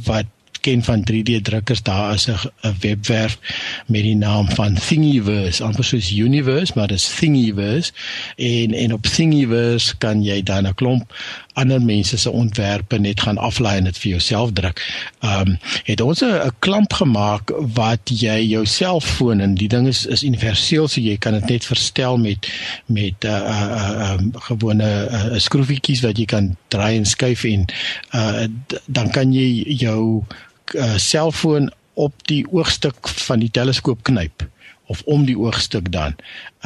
wat 0.04 0.28
ken 0.60 0.82
van 0.82 1.04
3D 1.10 1.40
drukkers 1.42 1.82
daar 1.82 2.14
is 2.14 2.28
'n 2.28 2.74
webwerf 2.80 3.38
met 3.86 4.02
die 4.02 4.16
naam 4.16 4.50
van 4.50 4.74
Thingiverse 4.74 5.64
amper 5.64 5.84
soos 5.84 6.10
Universe 6.10 6.72
maar 6.74 6.88
dit 6.88 6.96
is 6.96 7.14
Thingiverse 7.18 7.92
en 8.36 8.74
en 8.74 8.92
op 8.92 9.06
Thingiverse 9.06 9.96
kan 9.98 10.22
jy 10.22 10.42
dan 10.42 10.66
'n 10.66 10.74
klomp 10.74 11.12
ander 11.60 11.82
mense 11.82 12.16
se 12.18 12.30
ontwerpe 12.30 12.98
net 12.98 13.20
gaan 13.20 13.38
aflaai 13.38 13.76
en 13.78 13.88
dit 13.88 13.98
vir 13.98 14.10
jouself 14.10 14.52
druk. 14.52 14.82
Ehm 15.20 15.48
um, 15.48 15.58
het 15.84 16.00
ons 16.00 16.22
'n 16.24 16.52
klamp 16.58 16.92
gemaak 16.92 17.52
wat 17.74 18.00
jy 18.04 18.38
jou 18.54 18.64
selfoon 18.66 19.40
en 19.40 19.54
die 19.54 19.68
ding 19.68 19.86
is 19.88 20.06
is 20.06 20.22
universeel 20.22 20.88
so 20.88 21.00
jy 21.00 21.16
kan 21.18 21.32
dit 21.32 21.48
net 21.48 21.64
verstel 21.64 22.18
met 22.18 22.48
met 22.86 23.24
'n 23.24 23.26
uh, 23.26 23.40
uh, 23.54 23.90
uh, 23.90 24.12
um, 24.12 24.32
gewone 24.34 25.08
uh, 25.10 25.38
skroefietjies 25.38 26.00
wat 26.00 26.18
jy 26.18 26.24
kan 26.24 26.56
draai 26.68 26.96
en 26.96 27.06
skuif 27.06 27.44
en 27.44 27.64
uh, 28.14 28.46
dan 28.86 29.10
kan 29.10 29.32
jy 29.32 29.64
jou 29.76 30.24
uh, 30.74 30.96
selfoon 30.96 31.70
op 31.94 32.14
die 32.30 32.44
oogstuk 32.52 33.08
van 33.26 33.42
die 33.42 33.50
teleskoop 33.50 34.02
knyp 34.08 34.46
of 34.90 35.02
om 35.06 35.24
die 35.28 35.38
oogstuk 35.38 35.92
dan 35.94 36.16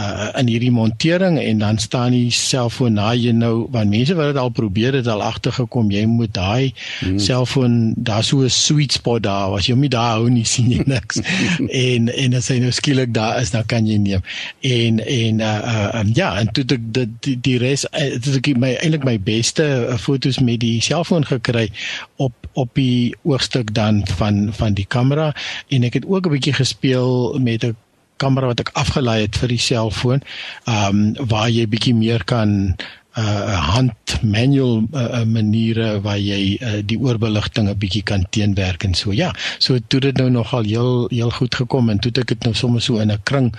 uh 0.01 0.33
in 0.41 0.49
hierdie 0.51 0.73
montering 0.75 1.37
en 1.39 1.61
dan 1.63 1.79
staan 1.79 2.17
die 2.17 2.31
selfoon 2.35 2.97
na 2.99 3.13
jy 3.15 3.31
nou 3.37 3.69
want 3.71 3.93
mense 3.93 4.17
wat 4.19 4.33
dit 4.33 4.41
al 4.43 4.51
probeer 4.51 4.97
het 4.99 5.07
al 5.07 5.23
agtergekom 5.23 5.93
jy 5.95 6.03
moet 6.11 6.33
daai 6.35 6.73
hmm. 7.01 7.21
selfoon 7.23 7.93
daar 7.97 8.25
so 8.25 8.43
'n 8.43 8.51
sweet 8.51 8.97
spot 8.97 9.23
daar 9.23 9.51
was 9.53 9.69
jy 9.69 9.77
hom 9.77 9.85
nie 9.87 9.93
daar 9.93 10.17
hou 10.19 10.31
nie 10.31 10.45
sien 10.55 10.71
jy 10.71 10.83
niks. 10.87 11.21
En 11.69 12.09
en 12.09 12.35
as 12.39 12.49
hy 12.53 12.59
nou 12.63 12.73
skielik 12.75 13.15
daar 13.15 13.41
is 13.41 13.53
dan 13.55 13.67
kan 13.71 13.87
jy 13.87 13.99
neem. 14.03 14.25
En 14.61 15.01
en 15.05 15.41
uh, 15.41 15.53
uh 15.75 16.01
um, 16.01 16.11
ja 16.15 16.33
en 16.41 16.51
toe 16.53 16.65
die 16.65 17.07
die, 17.21 17.37
die 17.41 17.59
res 17.63 17.87
dit 17.93 18.27
uh, 18.27 18.41
is 18.41 18.59
my 18.59 18.75
eintlik 18.75 19.07
my 19.07 19.17
beste 19.21 19.65
uh, 19.65 19.99
fotos 19.99 20.41
met 20.41 20.61
die 20.65 20.81
selfoon 20.83 21.27
gekry 21.29 21.69
op 22.17 22.35
op 22.55 22.71
die 22.79 23.15
oogstuk 23.23 23.75
dan 23.75 24.03
van 24.19 24.51
van 24.55 24.75
die 24.75 24.87
kamera. 24.87 25.33
En 25.69 25.83
ek 25.83 26.01
het 26.01 26.07
ook 26.07 26.27
'n 26.27 26.35
bietjie 26.37 26.59
gespeel 26.59 27.39
met 27.39 27.65
'n 27.65 27.77
kamera 28.17 28.47
wat 28.47 28.61
ek 28.61 28.75
afgelei 28.75 29.21
het 29.23 29.37
vir 29.37 29.49
die 29.49 29.63
selfoon, 29.63 30.23
ehm 30.67 31.01
um, 31.17 31.29
waar 31.29 31.51
jy 31.51 31.67
bietjie 31.67 31.95
meer 31.95 32.25
kan 32.25 32.77
uh 33.15 33.59
hand 33.71 34.19
manual 34.27 34.83
uh, 34.91 35.23
maniere 35.23 36.01
waar 36.03 36.19
jy 36.19 36.59
uh, 36.59 36.81
die 36.83 36.99
oorbeligting 36.99 37.69
'n 37.71 37.79
bietjie 37.79 38.03
kan 38.03 38.27
teenwerk 38.31 38.83
en 38.85 38.95
so. 38.95 39.13
Ja 39.13 39.31
so 39.59 39.79
toe 39.87 40.01
dit 40.01 40.17
nou 40.17 40.31
nogal 40.31 40.67
heel 40.67 41.07
heel 41.11 41.31
goed 41.31 41.55
gekom 41.55 41.91
en 41.91 41.99
toe 41.99 42.11
het 42.11 42.19
ek 42.19 42.29
dit 42.35 42.45
nou 42.45 42.55
sommer 42.55 42.83
so 42.83 42.99
in 42.99 43.13
'n 43.13 43.23
kring 43.23 43.55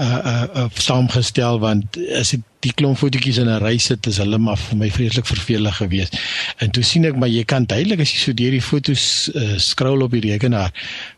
uh 0.00 0.20
uh, 0.32 0.46
uh 0.62 0.68
saamgestel 0.74 1.60
want 1.62 1.98
as 2.18 2.34
ek 2.36 2.46
die 2.64 2.72
klomp 2.76 2.98
fotootjies 3.00 3.38
in 3.40 3.48
'n 3.48 3.62
ry 3.62 3.78
sit 3.80 4.06
is 4.06 4.18
hulle 4.20 4.38
maar 4.38 4.58
vir 4.60 4.76
my 4.76 4.90
vreeslik 4.92 5.26
vervelig 5.26 5.76
geweest. 5.76 6.16
En 6.60 6.70
toe 6.70 6.82
sien 6.84 7.04
ek 7.08 7.16
maar 7.16 7.28
jy 7.32 7.44
kan 7.44 7.64
duidelik 7.64 8.00
as 8.04 8.12
jy 8.12 8.18
so 8.20 8.32
deur 8.36 8.52
die 8.52 8.60
fotos 8.60 9.30
uh, 9.34 9.56
scroll 9.56 10.02
op 10.04 10.12
die 10.12 10.20
rekenaar, 10.20 10.72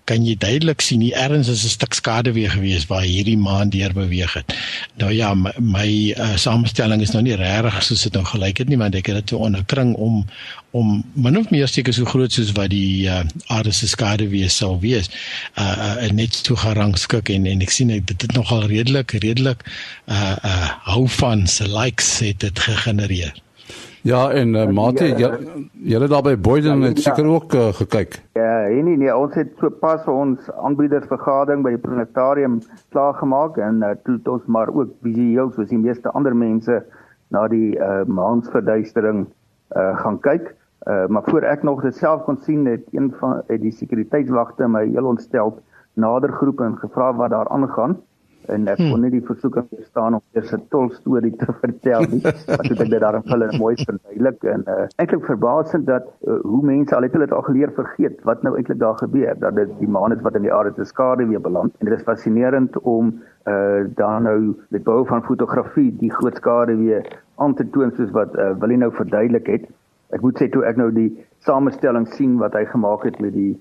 kan 0.07 0.23
jy 0.27 0.37
duidelik 0.39 0.81
sien 0.81 1.01
hier 1.01 1.19
ergens 1.19 1.49
is 1.49 1.65
'n 1.65 1.75
stuk 1.75 1.95
skade 1.95 2.33
weer 2.33 2.51
geweest 2.51 2.89
waar 2.89 3.03
hierdie 3.03 3.37
maan 3.37 3.71
deur 3.71 3.93
beweeg 3.93 4.35
het. 4.35 4.55
Nou 4.99 5.11
ja, 5.11 5.35
my, 5.35 5.53
my 5.59 6.15
uh, 6.17 6.37
samestelling 6.37 7.03
is 7.03 7.11
nou 7.11 7.23
nie 7.23 7.35
regtig 7.35 7.83
soos 7.83 8.03
dit 8.03 8.13
nou 8.13 8.25
gelyk 8.25 8.59
het 8.59 8.69
nie, 8.69 8.79
want 8.79 8.95
ek 8.95 9.07
het 9.07 9.17
dit 9.17 9.29
so 9.35 9.43
onderkring 9.43 9.95
om 9.95 10.25
om 10.73 11.03
min 11.13 11.39
of 11.39 11.51
meer 11.53 11.69
seker 11.69 11.93
so 11.93 12.09
groot 12.09 12.33
soos 12.33 12.53
wat 12.57 12.73
die 12.73 13.05
uh, 13.09 13.23
aarde 13.53 13.73
se 13.77 13.89
skade 13.89 14.29
wees 14.33 14.57
sal 14.57 14.79
wees. 14.81 15.11
Uh, 15.61 16.01
uh 16.07 16.11
net 16.17 16.43
toe 16.47 16.57
gerangskik 16.57 17.31
en 17.33 17.47
en 17.47 17.65
ek 17.65 17.73
sien 17.73 17.93
ek, 17.93 18.07
dit 18.09 18.27
het 18.27 18.37
nogal 18.37 18.67
redelik 18.73 19.13
redelik 19.25 19.65
uh 20.09 20.37
uh 20.41 20.69
hou 20.89 21.07
van 21.21 21.47
se 21.47 21.69
likes 21.69 22.19
het 22.25 22.41
dit 22.41 22.67
gegenereer. 22.69 23.43
Ja, 24.03 24.31
en 24.35 24.55
uh, 24.55 24.67
Mati, 24.67 25.13
jy 25.15 25.99
het 26.01 26.11
daar 26.11 26.25
by 26.27 26.33
Boyden 26.35 26.81
het 26.83 26.99
seker 26.99 27.29
ook 27.31 27.55
uh, 27.55 27.69
gekyk. 27.79 28.17
Ja, 28.35 28.67
nee 28.67 28.97
nee, 28.97 29.13
ons 29.15 29.35
het 29.39 29.53
so 29.61 29.71
pas 29.71 30.03
ons 30.11 30.49
aanbiedersvergadering 30.59 31.63
by 31.63 31.77
die 31.77 31.83
planetarium 31.85 32.59
klaar 32.91 33.15
gemaak 33.21 33.61
en 33.63 33.79
uh, 33.87 33.93
toe 34.03 34.17
het 34.17 34.33
ons 34.33 34.49
maar 34.51 34.73
ook 34.75 34.91
visueel 35.07 35.53
soos 35.55 35.71
die 35.71 35.79
meeste 35.79 36.11
ander 36.19 36.35
mense 36.35 36.81
na 37.31 37.45
die 37.53 37.77
uh, 37.79 38.03
maansverduistering 38.11 39.23
uh, 39.77 39.95
gaan 40.03 40.19
kyk. 40.27 40.51
Uh, 40.85 41.07
maar 41.07 41.23
voor 41.25 41.43
ek 41.47 41.63
nog 41.63 41.83
dit 41.83 41.97
self 41.97 42.25
kon 42.27 42.41
sien 42.43 42.65
het 42.67 42.83
een 42.91 43.13
van 43.19 43.43
uh, 43.47 43.61
die 43.61 43.71
sekuriteitswagte 43.71 44.67
my 44.69 44.87
heel 44.89 45.07
ontstel 45.07 45.61
nader 45.95 46.33
geroep 46.33 46.61
en 46.61 46.79
gevra 46.79 47.13
wat 47.15 47.31
daar 47.31 47.49
aangaan. 47.49 48.01
En 48.51 48.67
ek 48.67 48.81
kon 48.81 48.89
hmm. 48.97 49.03
nie 49.05 49.11
die 49.13 49.23
versoeking 49.23 49.69
verstaan 49.71 50.17
om 50.17 50.23
eers 50.35 50.51
'n 50.51 50.65
tol 50.75 50.89
storie 50.91 51.31
te 51.39 51.47
vertel 51.63 52.07
nie 52.11 52.23
wat 52.25 52.65
ek 52.67 52.81
dit 52.81 53.01
daarom 53.05 53.23
hulle 53.31 53.51
mooi 53.59 53.77
verduidelik 53.79 54.43
en 54.55 54.65
uh, 54.67 54.87
eintlik 54.97 55.29
verbasend 55.29 55.87
dat 55.87 56.09
uh, 56.27 56.41
hoe 56.43 56.63
mense 56.67 56.97
al 56.97 57.07
het 57.07 57.15
hulle 57.15 57.29
dit 57.29 57.37
al 57.37 57.47
geleer 57.47 57.71
vergeet 57.77 58.19
wat 58.27 58.43
nou 58.43 58.57
eintlik 58.57 58.81
daar 58.81 58.99
gebeur. 58.99 59.39
Dat 59.39 59.55
dit 59.55 59.71
die 59.79 59.89
maan 59.89 60.17
is 60.17 60.25
wat 60.27 60.35
in 60.35 60.49
die 60.49 60.55
aarde 60.55 60.75
te 60.75 60.85
skade 60.85 61.27
weer 61.27 61.41
beland. 61.41 61.77
En 61.79 61.87
dit 61.87 61.95
is 61.95 62.03
fascinerend 62.09 62.81
om 62.81 63.15
uh, 63.47 63.87
dan 63.95 64.27
nou 64.27 64.57
met 64.69 64.83
behulp 64.83 65.15
van 65.15 65.23
fotografie 65.23 65.93
die 66.03 66.11
groot 66.11 66.43
skade 66.43 66.75
weer 66.77 67.07
aan 67.39 67.55
te 67.55 67.71
toon 67.71 67.95
soos 67.95 68.11
wat 68.11 68.35
uh, 68.35 68.51
wil 68.59 68.75
hy 68.75 68.83
nou 68.83 68.91
verduidelik 68.99 69.47
het 69.47 69.71
ek 70.13 70.23
moet 70.23 70.39
sê 70.39 70.49
toe 70.53 70.65
ek 70.69 70.77
nou 70.81 70.91
die 70.95 71.11
samestelling 71.47 72.07
sien 72.17 72.39
wat 72.39 72.57
hy 72.59 72.65
gemaak 72.71 73.05
het 73.09 73.21
met 73.21 73.35
die 73.35 73.53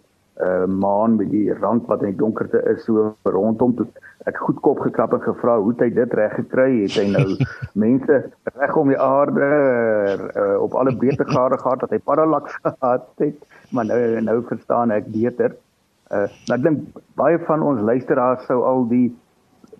uh, 0.41 0.65
maan 0.65 1.15
met 1.19 1.29
die 1.31 1.53
rand 1.53 1.87
wat 1.87 2.03
in 2.03 2.13
die 2.13 2.21
donkerte 2.21 2.61
is 2.73 2.83
so 2.85 3.13
rondom 3.23 3.75
toe 3.77 3.87
ek 4.29 4.37
goed 4.37 4.59
kop 4.65 4.81
geklap 4.85 5.15
en 5.15 5.23
gevra 5.23 5.57
hoe 5.57 5.73
hy 5.79 5.89
dit 5.95 6.13
reg 6.17 6.35
gekry? 6.37 6.69
Het 6.83 6.97
hy 7.01 7.05
nou 7.13 7.25
mense 7.85 8.19
reg 8.57 8.77
om 8.77 8.91
die 8.91 8.99
aarde 9.01 9.47
uh, 9.47 10.57
op 10.61 10.77
alle 10.77 10.93
breedtegrade 10.97 11.57
gehad 11.61 11.81
dat 11.85 11.95
hy 11.95 11.99
parallax 12.05 12.57
gehad 12.67 13.09
het? 13.23 13.41
Maar 13.71 13.89
nou 13.89 13.99
nou 14.27 14.37
verstaan 14.49 14.93
ek 14.93 15.09
beter. 15.13 15.57
Uh, 16.11 16.27
ek 16.53 16.63
dink 16.65 17.01
baie 17.17 17.39
van 17.47 17.65
ons 17.65 17.81
luisteraars 17.87 18.45
sou 18.49 18.61
al 18.67 18.85
die 18.91 19.09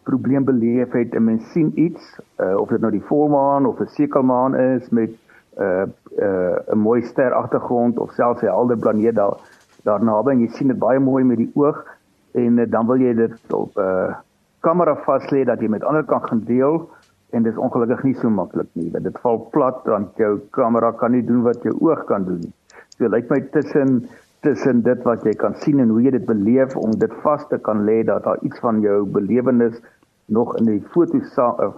probleem 0.07 0.47
beleef 0.47 0.95
het 0.97 1.13
en 1.13 1.27
mens 1.27 1.51
sien 1.53 1.69
iets 1.77 2.01
uh, 2.41 2.55
of 2.57 2.71
dit 2.73 2.81
nou 2.81 2.89
die 2.93 3.05
volmaan 3.11 3.67
of 3.69 3.79
'n 3.79 3.93
sekelmaan 3.93 4.55
is 4.57 4.89
met 4.89 5.13
uh, 5.61 5.85
uh, 6.25 6.55
'n 6.73 6.77
mooi 6.77 7.01
ster 7.01 7.33
agtergrond 7.33 7.99
of 7.99 8.11
selfs 8.11 8.41
'n 8.41 8.53
helder 8.55 8.77
planeet 8.77 9.15
daar 9.15 9.37
daarna 9.83 10.21
en 10.31 10.39
jy 10.39 10.47
sien 10.47 10.67
dit 10.67 10.79
baie 10.79 10.99
mooi 10.99 11.23
met 11.23 11.37
die 11.37 11.51
oog 11.53 11.85
en 12.31 12.57
uh, 12.57 12.65
dan 12.69 12.87
wil 12.87 12.99
jy 12.99 13.13
dit 13.13 13.53
op 13.53 13.75
'n 13.75 13.81
uh, 13.81 14.15
kamera 14.59 14.95
vas 14.95 15.29
lê 15.31 15.43
dat 15.43 15.59
jy 15.59 15.67
met 15.67 15.83
ander 15.83 16.03
kan 16.03 16.21
gaan 16.27 16.43
deel 16.45 16.89
en 17.31 17.43
dit 17.43 17.53
is 17.53 17.59
ongelukkig 17.59 18.03
nie 18.03 18.15
so 18.15 18.29
maklik 18.29 18.67
nie 18.73 18.89
want 18.91 19.03
dit 19.03 19.21
val 19.23 19.39
plat 19.53 19.85
want 19.85 20.17
jou 20.17 20.39
kamera 20.57 20.91
kan 20.91 21.11
nie 21.11 21.25
doen 21.25 21.41
wat 21.43 21.63
jou 21.63 21.75
oog 21.79 22.03
kan 22.05 22.25
doen 22.25 22.39
nie. 22.39 22.53
So 22.97 23.07
lyk 23.07 23.29
my 23.29 23.41
tussen 23.55 24.07
tussen 24.41 24.81
dit 24.81 25.03
wat 25.03 25.23
jy 25.23 25.33
kan 25.37 25.55
sien 25.55 25.79
en 25.79 25.89
hoe 25.93 26.01
jy 26.01 26.11
dit 26.11 26.25
beleef 26.25 26.75
om 26.75 26.93
dit 26.97 27.13
vas 27.23 27.43
te 27.49 27.57
kan 27.57 27.83
lê 27.85 28.01
dat 28.03 28.23
daar 28.23 28.39
iets 28.41 28.59
van 28.59 28.81
jou 28.81 29.05
belewenis 29.05 29.81
nog 30.25 30.55
in 30.57 30.65
die 30.65 30.81
foto 30.93 31.19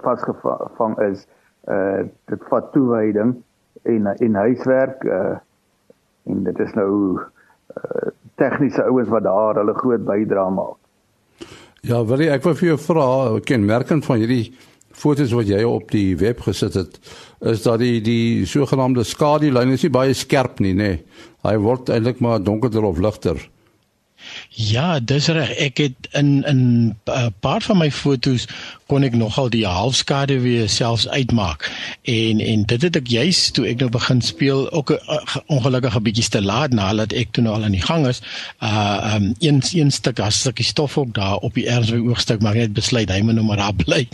vasgevang 0.02 1.00
is 1.10 1.28
uh 1.72 2.04
dit 2.32 2.48
vat 2.50 2.72
toewyding 2.74 3.36
en 3.84 4.08
en 4.08 4.36
huiswerk 4.36 5.04
uh 5.04 5.36
en 6.24 6.44
dit 6.44 6.60
is 6.60 6.74
nou 6.74 7.20
uh 7.20 8.12
tegniese 8.36 8.84
ouens 8.84 9.10
wat 9.10 9.24
daar 9.24 9.60
hulle 9.62 9.74
groot 9.78 10.06
bydrae 10.06 10.52
maak. 10.52 10.80
Ja, 11.84 12.04
wil 12.08 12.22
ek 12.26 12.44
wil 12.44 12.56
vir 12.56 12.68
jou 12.68 12.80
vra, 12.80 13.08
kenmerkend 13.44 14.06
van 14.06 14.22
hierdie 14.24 14.54
foto's 14.94 15.34
wat 15.36 15.50
jy 15.50 15.64
op 15.68 15.92
die 15.92 16.16
web 16.18 16.40
gesit 16.46 16.78
het, 16.80 17.00
is 17.42 17.66
dat 17.66 17.82
die 17.82 18.00
die 18.02 18.46
sogenaamde 18.48 19.04
skadulyn 19.04 19.74
is 19.76 19.84
nie 19.84 19.92
baie 19.94 20.14
skerp 20.16 20.62
nie, 20.64 20.74
nê. 20.74 20.92
Nee. 20.94 21.26
Hy 21.44 21.58
word 21.60 21.92
eintlik 21.92 22.22
maar 22.24 22.40
donkerder 22.40 22.86
of 22.88 23.02
ligter. 23.04 23.42
Ja, 24.56 25.00
dis 25.04 25.28
reg. 25.28 25.52
Ek 25.60 25.82
het 25.84 26.08
in 26.16 26.44
in 26.48 26.62
'n 26.88 26.96
uh, 27.12 27.28
paar 27.40 27.62
van 27.62 27.78
my 27.78 27.92
fotos 27.92 28.48
kon 28.94 29.06
ek 29.08 29.16
nogal 29.18 29.50
die 29.50 29.66
halfskade 29.66 30.36
weer 30.44 30.68
selfs 30.70 31.08
uitmaak. 31.10 31.66
En 32.06 32.42
en 32.44 32.66
dit 32.70 32.84
het 32.86 33.00
ek 33.00 33.10
juis 33.10 33.40
toe 33.58 33.66
ek 33.72 33.80
nou 33.82 33.90
begin 33.94 34.22
speel 34.22 34.68
ook 34.70 34.94
'n 34.94 35.00
uh, 35.10 35.38
ongelukkige 35.56 36.02
bietjie 36.06 36.30
te 36.30 36.42
laat 36.42 36.76
nadat 36.78 37.14
ek 37.14 37.34
toe 37.34 37.44
nou 37.44 37.56
al 37.56 37.66
aan 37.66 37.78
die 37.78 37.82
gang 37.82 38.06
is. 38.08 38.22
Uh 38.62 39.16
um 39.16 39.34
een 39.40 39.64
een 39.74 39.92
stuk 39.92 40.20
as 40.20 40.40
stukkie 40.46 40.66
stof 40.66 40.98
ook 40.98 41.14
daar 41.14 41.42
op 41.42 41.54
die 41.58 41.66
ernswe 41.68 41.98
oogstuk 42.06 42.42
maar 42.42 42.56
net 42.56 42.74
besluit 42.74 43.10
hy 43.10 43.22
moet 43.22 43.34
nou 43.34 43.46
maar 43.46 43.58
daar 43.58 43.76
bly. 43.84 44.08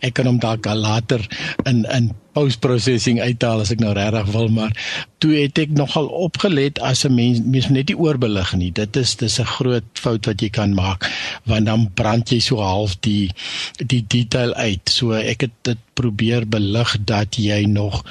ek 0.00 0.12
kan 0.12 0.26
hom 0.26 0.38
dalk 0.38 0.68
later 0.68 1.24
in 1.64 1.84
in 1.88 2.12
post 2.34 2.60
processing 2.60 3.20
uithaal 3.22 3.62
as 3.62 3.70
ek 3.74 3.82
nou 3.82 3.92
regtig 3.96 4.30
wil 4.34 4.50
maar 4.52 4.74
toe 5.22 5.32
het 5.36 5.58
ek 5.62 5.74
nogal 5.78 6.10
opgelet 6.26 6.80
as 6.82 7.04
'n 7.06 7.14
mens 7.14 7.40
mens 7.40 7.68
net 7.70 7.88
nie 7.88 7.98
oorbelig 8.06 8.52
nie 8.58 8.72
dit 8.74 8.96
is 8.96 9.14
dis 9.22 9.38
'n 9.40 9.52
groot 9.56 9.86
fout 9.94 10.26
wat 10.26 10.42
jy 10.42 10.50
kan 10.50 10.74
maak 10.74 11.06
want 11.46 11.66
dan 11.66 11.86
brand 11.94 12.30
jy 12.30 12.40
so 12.40 12.58
half 12.58 12.98
die 13.06 13.30
die 13.78 13.93
detail 14.02 14.54
uit. 14.54 14.90
So 14.90 15.14
ek 15.16 15.46
het 15.46 15.56
dit 15.68 15.82
probeer 15.94 16.48
belig 16.48 16.96
dat 17.06 17.36
jy 17.40 17.64
nog 17.70 18.02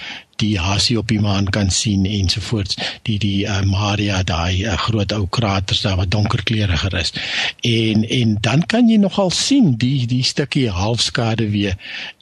die 0.41 0.57
hasie 0.59 0.97
op 0.97 1.09
die 1.11 1.21
maan 1.21 1.47
kan 1.53 1.69
sien 1.71 2.05
ensovoorts. 2.09 2.77
Die 3.07 3.17
die 3.21 3.45
uh, 3.45 3.61
Maria 3.67 4.21
daai 4.27 4.63
uh, 4.65 4.77
groot 4.85 5.11
ou 5.15 5.25
kraters 5.29 5.83
daar 5.85 5.99
wat 6.01 6.11
donker 6.11 6.43
kleuriger 6.43 6.95
is. 6.99 7.13
En 7.61 8.03
en 8.09 8.37
dan 8.41 8.65
kan 8.65 8.89
jy 8.89 8.97
nogal 9.01 9.31
sien 9.35 9.73
die 9.81 10.07
die 10.09 10.23
stukkie 10.23 10.69
halfskade 10.73 11.49
weer 11.53 11.77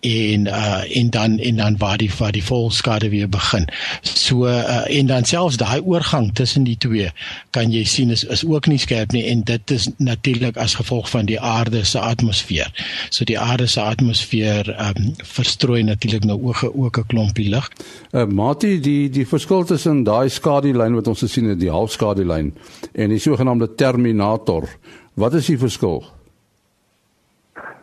en 0.06 0.48
uh, 0.50 0.82
en 0.98 1.10
dan 1.10 1.38
en 1.40 1.62
dan 1.62 1.78
waar 1.78 1.98
die 2.02 2.12
waar 2.18 2.36
die 2.36 2.44
volskade 2.44 3.10
weer 3.14 3.30
begin. 3.30 3.68
So 4.02 4.48
uh, 4.48 4.84
en 4.90 5.08
dan 5.12 5.26
selfs 5.26 5.60
daai 5.62 5.80
oorgang 5.82 6.32
tussen 6.36 6.68
die 6.68 6.78
twee 6.78 7.12
kan 7.56 7.72
jy 7.72 7.84
sien 7.88 8.12
is 8.12 8.24
is 8.24 8.46
ook 8.46 8.68
nie 8.68 8.80
skerp 8.82 9.12
nie 9.16 9.26
en 9.32 9.44
dit 9.48 9.72
is 9.72 9.90
natuurlik 9.98 10.58
as 10.58 10.76
gevolg 10.80 11.10
van 11.10 11.26
die 11.26 11.40
aarde 11.40 11.84
se 11.86 12.00
atmosfeer. 12.00 12.72
So 13.10 13.26
die 13.26 13.40
aarde 13.40 13.68
se 13.68 13.82
atmosfeer 13.82 14.76
um, 14.78 15.14
verstrooi 15.52 15.84
natuurlik 15.84 16.26
nou 16.26 16.40
ook 16.48 16.64
ook 16.74 16.98
'n 16.98 17.08
klompie 17.12 17.50
lig 17.50 17.68
Uh, 18.12 18.26
Mati, 18.28 18.80
die 18.84 19.10
die 19.10 19.24
verskil 19.24 19.64
tussen 19.64 20.04
daai 20.04 20.28
skadulyn 20.30 20.98
wat 20.98 21.08
ons 21.08 21.22
gesien 21.24 21.46
het, 21.48 21.60
die 21.62 21.72
halfskadulyn 21.72 22.50
en 22.92 23.10
die 23.14 23.20
sogenaamde 23.24 23.70
terminator. 23.80 24.68
Wat 25.16 25.34
is 25.34 25.48
die 25.48 25.56
verskil? 25.58 26.04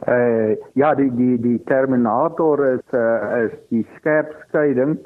Uh 0.04 0.52
ja, 0.76 0.94
die 0.94 1.08
die 1.16 1.38
die 1.40 1.56
terminator 1.64 2.64
is 2.74 2.84
uh 2.92 3.44
is 3.46 3.56
die 3.70 3.86
skerp 3.96 4.34
skeiding 4.48 4.98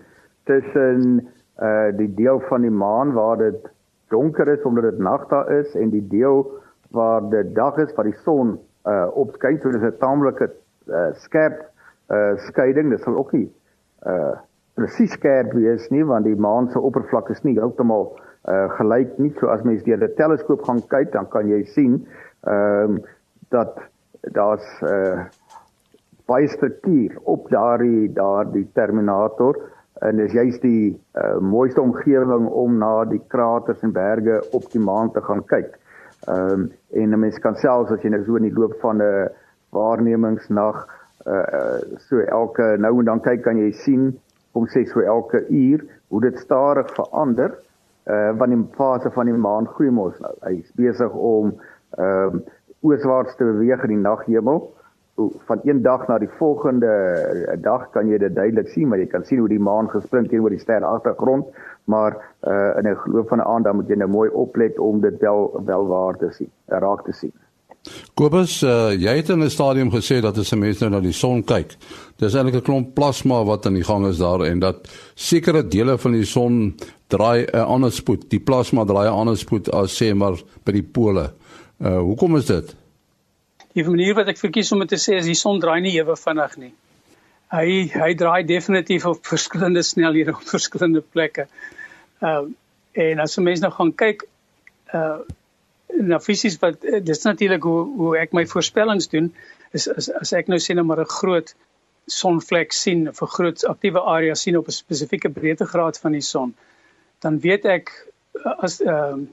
tussen 0.50 1.23
uh 1.62 1.95
die 1.95 2.11
deel 2.19 2.42
van 2.49 2.66
die 2.66 2.75
maan 2.75 3.14
waar 3.14 3.38
dit 3.38 3.71
donker 4.11 4.49
is 4.49 4.66
omdat 4.66 4.90
dit 4.90 4.99
nag 4.99 5.28
daar 5.31 5.52
is 5.61 5.75
en 5.75 5.95
die 5.95 6.07
deel 6.09 6.42
waar 6.90 7.31
dit 7.31 7.54
dag 7.54 7.78
is 7.78 7.95
waar 7.95 8.11
die 8.11 8.23
son 8.25 8.59
uh 8.87 9.07
opskyn. 9.14 9.62
So 9.62 9.71
dis 9.71 9.87
'n 9.87 9.99
taamlike 10.02 10.50
uh, 10.90 11.14
skerp 11.14 11.72
uh 12.12 12.37
skeiding. 12.49 12.91
Dit 12.91 13.00
sal 13.02 13.17
ook 13.17 13.32
nie 13.32 13.49
uh 14.06 14.34
presies 14.75 15.13
skerp 15.13 15.52
wees 15.52 15.89
nie 15.91 16.04
want 16.08 16.25
die 16.25 16.36
maan 16.36 16.71
se 16.73 16.80
oppervlak 16.80 17.30
is 17.30 17.43
nie 17.45 17.58
heeltemal 17.58 18.13
uh 18.49 18.69
gelyk 18.78 19.19
nie 19.19 19.32
so 19.41 19.50
as 19.52 19.65
mens 19.69 19.84
deur 19.84 20.00
'n 20.00 20.17
teleskoop 20.17 20.65
gaan 20.69 20.80
kyk 20.95 21.13
dan 21.13 21.28
kan 21.28 21.49
jy 21.49 21.65
sien 21.65 22.06
ehm 22.47 22.97
uh, 22.97 23.02
dat 23.50 23.76
daar's 24.32 24.69
uh 24.82 25.25
baie 26.26 26.49
struktuur 26.49 27.19
op 27.25 27.50
daardie 27.50 28.13
daardie 28.13 28.69
terminator 28.75 29.58
en 30.00 30.17
dis 30.17 30.32
juist 30.32 30.63
die 30.63 31.00
uh, 31.15 31.39
mooiste 31.39 31.80
omgewing 31.80 32.49
om 32.49 32.78
na 32.78 33.04
die 33.04 33.21
kraters 33.28 33.82
en 33.86 33.93
berge 33.93 34.41
op 34.56 34.67
die 34.73 34.80
maan 34.82 35.13
te 35.13 35.23
gaan 35.23 35.45
kyk. 35.47 35.78
Ehm 36.28 36.52
um, 36.52 36.71
en 36.91 37.10
'n 37.10 37.19
mens 37.19 37.39
kan 37.39 37.56
selfs 37.56 37.91
as 37.91 38.02
jy 38.02 38.10
nou 38.10 38.25
so 38.25 38.36
in 38.36 38.49
die 38.49 38.58
loop 38.58 38.75
van 38.80 39.02
'n 39.02 39.28
waarnemingsnag 39.71 40.86
uh 41.26 41.99
so 42.08 42.19
elke 42.19 42.76
nou 42.78 42.99
en 42.99 43.04
dan 43.04 43.21
kyk 43.21 43.43
kan 43.43 43.58
jy 43.58 43.73
sien 43.73 44.13
kom 44.52 44.67
sê 44.67 44.85
so 44.91 45.00
elke 45.00 45.47
uur 45.49 45.85
hoe 46.08 46.21
dit 46.21 46.39
stadig 46.39 46.91
verander 46.97 47.54
uh 48.11 48.32
want 48.39 48.50
die 48.50 48.65
fase 48.76 49.11
van 49.11 49.30
die 49.30 49.39
maan 49.39 49.67
groei 49.67 49.91
mos 49.91 50.19
nou. 50.21 50.35
Hy's 50.49 50.71
besig 50.78 51.15
om 51.15 51.54
ehm 51.99 52.37
uh, 52.37 52.43
ooswaarts 52.82 53.37
te 53.39 53.47
beweeg 53.47 53.85
in 53.87 53.93
die 53.95 54.02
naghemel. 54.02 54.65
Van 55.47 55.61
een 55.63 55.82
dag 55.82 56.08
na 56.08 56.17
die 56.19 56.30
volgende 56.39 56.89
dag 57.63 57.85
kan 57.95 58.08
jy 58.11 58.19
dit 58.19 58.35
duidelik 58.35 58.73
sien, 58.73 58.89
maar 58.89 58.99
jy 58.99 59.06
kan 59.06 59.25
sien 59.25 59.39
hoe 59.39 59.49
die 59.49 59.61
maan 59.63 59.91
gespring 59.93 60.26
teenoor 60.28 60.50
die 60.50 60.58
ster 60.58 60.82
agtergrond, 60.82 61.47
maar 61.85 62.17
uh 62.49 62.73
in 62.80 62.89
'n 62.91 62.97
geloof 63.04 63.28
van 63.28 63.39
'n 63.39 63.47
aand 63.47 63.65
dan 63.65 63.76
moet 63.76 63.89
jy 63.89 63.97
nou 63.97 64.11
mooi 64.11 64.30
oplet 64.30 64.78
om 64.78 65.00
dit 65.00 65.21
wel 65.21 65.63
wel 65.65 65.87
waar 65.87 66.17
te 66.17 66.30
sien, 66.30 66.50
raak 66.67 67.04
te 67.04 67.13
sien. 67.13 67.32
Kobus, 68.14 68.60
uh, 68.62 68.92
jy 68.95 69.16
het 69.18 69.30
in 69.34 69.42
'n 69.42 69.50
stadium 69.50 69.90
gesê 69.90 70.21
dat 70.23 70.38
as 70.38 70.52
'n 70.52 70.58
mens 70.58 70.78
nou 70.78 70.90
na 70.90 71.00
die 71.00 71.12
son 71.12 71.42
kyk, 71.42 71.75
dis 72.16 72.34
eintlik 72.34 72.54
'n 72.54 72.62
klomp 72.62 72.95
plasma 72.95 73.42
wat 73.45 73.66
aan 73.66 73.75
die 73.75 73.84
gang 73.84 74.06
is 74.06 74.18
daar 74.18 74.45
en 74.47 74.58
dat 74.58 74.88
sekere 75.14 75.62
dele 75.68 75.99
van 75.99 76.12
die 76.12 76.25
son 76.25 76.76
draai 77.08 77.47
'n 77.47 77.66
ander 77.66 77.92
spoed. 77.92 78.30
Die 78.30 78.40
plasma 78.40 78.84
draai 78.84 79.08
'n 79.08 79.18
ander 79.18 79.36
spoed 79.36 79.71
as 79.71 80.02
sê 80.02 80.14
maar 80.14 80.38
by 80.64 80.73
die 80.73 80.82
pole. 80.82 81.32
Uh 81.80 81.99
hoekom 81.99 82.36
is 82.36 82.47
dit? 82.47 82.75
Die 83.75 83.84
manier 83.84 84.14
wat 84.14 84.28
ek 84.28 84.38
verkies 84.38 84.73
om 84.73 84.86
te 84.86 84.97
sê 84.97 85.16
is 85.18 85.26
die 85.26 85.34
son 85.34 85.60
draai 85.60 85.80
nie 85.80 85.97
ewe 85.99 86.16
vinnig 86.16 86.56
nie. 86.56 86.73
Hy 87.50 87.90
hy 87.95 88.14
draai 88.14 88.45
definitief 88.47 89.06
op 89.06 89.26
verskillende 89.26 89.82
snelhede 89.82 90.30
op 90.30 90.42
verskillende 90.54 91.00
plekke. 91.00 91.47
Uh 92.21 92.47
en 92.92 93.18
as 93.18 93.38
'n 93.38 93.42
mens 93.42 93.60
nou 93.60 93.73
gaan 93.73 93.95
kyk 93.95 94.23
uh 94.95 95.18
nou 96.00 96.21
fisies 96.21 96.59
wat 96.63 96.85
eh, 96.85 97.00
dis 97.05 97.23
natuurlik 97.25 97.63
hoe 97.63 97.81
hoe 97.97 98.17
ek 98.19 98.33
my 98.33 98.47
voorspellings 98.47 99.09
doen 99.13 99.33
is 99.73 99.89
as 99.89 100.09
as 100.21 100.33
ek 100.33 100.49
nou 100.49 100.59
sien 100.61 100.76
nou 100.76 100.87
maar 100.87 101.00
'n 101.00 101.15
groot 101.19 101.55
sonvlek 102.07 102.73
sien 102.73 103.09
of 103.09 103.23
'n 103.23 103.35
groot 103.37 103.65
aktiewe 103.65 104.00
area 104.00 104.35
sien 104.35 104.57
op 104.57 104.67
'n 104.67 104.78
spesifieke 104.78 105.31
breedtegraad 105.31 105.99
van 105.99 106.13
die 106.13 106.26
son 106.33 106.55
dan 107.21 107.41
weet 107.41 107.65
ek 107.65 107.91
eh, 108.45 108.59
as 108.59 108.81
ehm 108.81 109.21
uh, 109.21 109.26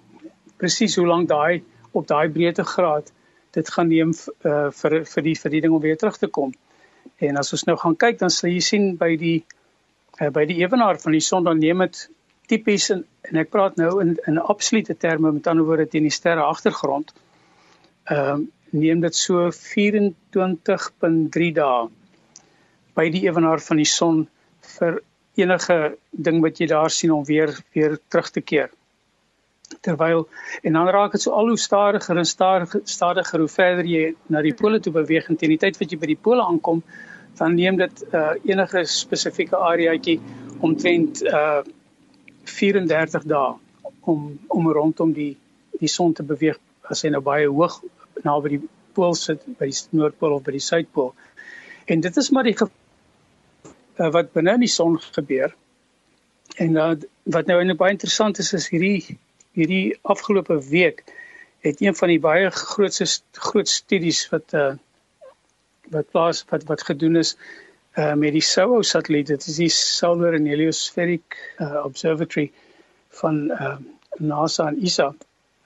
presies 0.59 0.95
hoe 0.95 1.07
lank 1.07 1.27
daai 1.27 1.63
op 1.91 2.07
daai 2.07 2.29
breedtegraad 2.29 3.11
dit 3.51 3.69
gaan 3.69 3.87
neem 3.87 4.11
uh, 4.45 4.69
vir 4.81 5.05
vir 5.05 5.23
die 5.23 5.35
vir 5.41 5.51
die 5.51 5.61
ding 5.61 5.73
om 5.73 5.81
weer 5.81 5.97
terug 5.97 6.17
te 6.17 6.27
kom. 6.27 6.51
En 7.17 7.37
as 7.41 7.53
ons 7.55 7.65
nou 7.69 7.77
gaan 7.77 7.95
kyk 7.95 8.19
dan 8.19 8.29
sal 8.29 8.51
jy 8.51 8.59
sien 8.59 8.85
by 8.97 9.15
die 9.17 9.39
uh, 10.21 10.29
by 10.29 10.45
die 10.45 10.59
ewenaar 10.61 10.99
van 11.01 11.15
die 11.17 11.23
son 11.23 11.47
dan 11.47 11.59
neem 11.63 11.85
dit 11.85 12.09
tipies 12.49 12.89
en, 12.93 13.03
en 13.29 13.41
ek 13.41 13.51
praat 13.53 13.77
nou 13.81 13.91
in 14.03 14.15
in 14.27 14.39
absolute 14.53 14.95
terme 14.97 15.31
met 15.35 15.47
ander 15.47 15.67
woorde 15.67 15.89
teen 15.89 16.07
die 16.07 16.17
sterre 16.19 16.47
agtergrond. 16.47 17.13
Ehm 18.09 18.41
uh, 18.41 18.47
neem 18.69 18.99
dit 19.01 19.15
so 19.17 19.47
24.3 19.49 21.45
dae 21.57 21.87
by 22.93 23.05
die 23.09 23.23
ewenaar 23.25 23.57
van 23.65 23.79
die 23.81 23.87
son 23.89 24.27
vir 24.77 24.99
enige 25.39 25.95
ding 26.11 26.41
wat 26.43 26.59
jy 26.59 26.67
daar 26.69 26.91
sien 26.93 27.11
om 27.15 27.23
weer 27.25 27.55
weer 27.73 27.97
terug 28.07 28.29
te 28.35 28.41
keer. 28.41 28.69
Terwyl 29.85 30.27
en 30.63 30.77
dan 30.77 30.89
raak 30.89 31.11
dit 31.15 31.21
so 31.21 31.33
al 31.37 31.51
hoe 31.53 31.57
stadiger 31.57 32.17
en 32.17 32.25
stadiger 32.25 32.81
stadiger 32.85 33.39
hoe 33.45 33.55
verder 33.55 33.85
jy 33.85 34.13
na 34.27 34.41
die 34.45 34.55
pole 34.61 34.79
toe 34.79 34.93
beweeg 34.93 35.29
en 35.29 35.37
teen 35.37 35.55
die 35.55 35.61
tyd 35.61 35.79
wat 35.79 35.91
jy 35.91 35.99
by 36.01 36.13
die 36.13 36.21
pole 36.27 36.45
aankom, 36.45 36.83
dan 37.39 37.55
neem 37.55 37.75
dit 37.81 38.05
uh 38.13 38.33
enige 38.43 38.85
spesifieke 38.85 39.57
areaatjie 39.71 40.19
omtrent 40.61 41.23
uh 41.23 41.61
34 42.49 43.27
dae 43.29 43.53
om 44.09 44.25
om 44.47 44.71
rondom 44.79 45.13
die 45.13 45.31
die 45.79 45.91
son 45.91 46.13
te 46.13 46.25
beweeg 46.27 46.59
as 46.91 47.05
hy 47.05 47.13
nou 47.13 47.21
baie 47.23 47.47
hoog 47.47 47.79
naby 48.25 48.55
die 48.55 48.61
pool 48.97 49.15
sit 49.15 49.45
by 49.59 49.69
die 49.69 49.99
noordpool 49.99 50.35
of 50.37 50.43
by 50.43 50.55
die 50.57 50.63
suidpool. 50.63 51.13
En 51.87 52.01
dit 52.03 52.17
is 52.17 52.29
maar 52.35 52.47
die 52.47 52.55
uh, 52.59 54.09
wat 54.15 54.33
binne 54.33 54.57
in 54.57 54.65
die 54.65 54.73
son 54.73 54.97
gebeur. 54.99 55.55
En 56.57 56.75
uh, 56.75 56.91
wat 57.23 57.47
nou 57.47 57.59
eintlik 57.61 57.79
baie 57.79 57.95
interessant 57.95 58.41
is 58.43 58.53
is 58.57 58.67
hierdie 58.73 59.17
hierdie 59.57 59.97
afgelope 60.01 60.59
week 60.69 61.03
het 61.65 61.81
een 61.81 61.95
van 61.95 62.11
die 62.11 62.21
baie 62.23 62.51
grootste 62.55 63.07
groot 63.31 63.69
studies 63.69 64.25
wat 64.33 64.53
uh 64.53 64.71
wat 65.89 66.11
plaas 66.13 66.43
wat 66.51 66.63
wat 66.69 66.83
gedoen 66.85 67.17
is 67.17 67.33
uh, 67.97 68.13
met 68.13 68.35
die 68.35 68.43
SOHO 68.43 68.81
satelliet. 68.81 69.27
Dit 69.27 69.47
is 69.47 69.55
die 69.61 69.69
Solar 69.73 70.33
and 70.37 70.47
Heliospheric 70.47 71.39
uh, 71.57 71.85
Observatory 71.85 72.51
van 73.21 73.41
uh, 73.51 73.75
NASA 74.17 74.67
en 74.67 74.79
ESA. 74.83 75.13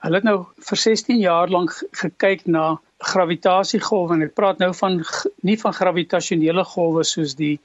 Hulle 0.04 0.20
het 0.20 0.28
nou 0.28 0.40
vir 0.68 0.80
16 0.80 1.20
jaar 1.22 1.52
lank 1.52 1.76
gekyk 1.96 2.46
na 2.46 2.74
gravitasiegolwe 3.04 4.18
en 4.18 4.26
ek 4.28 4.34
praat 4.36 4.60
nou 4.64 4.72
van 4.76 5.00
nie 5.48 5.56
van 5.60 5.76
gravitasionele 5.76 6.64
golwe 6.68 7.04
soos 7.08 7.36
die 7.40 7.58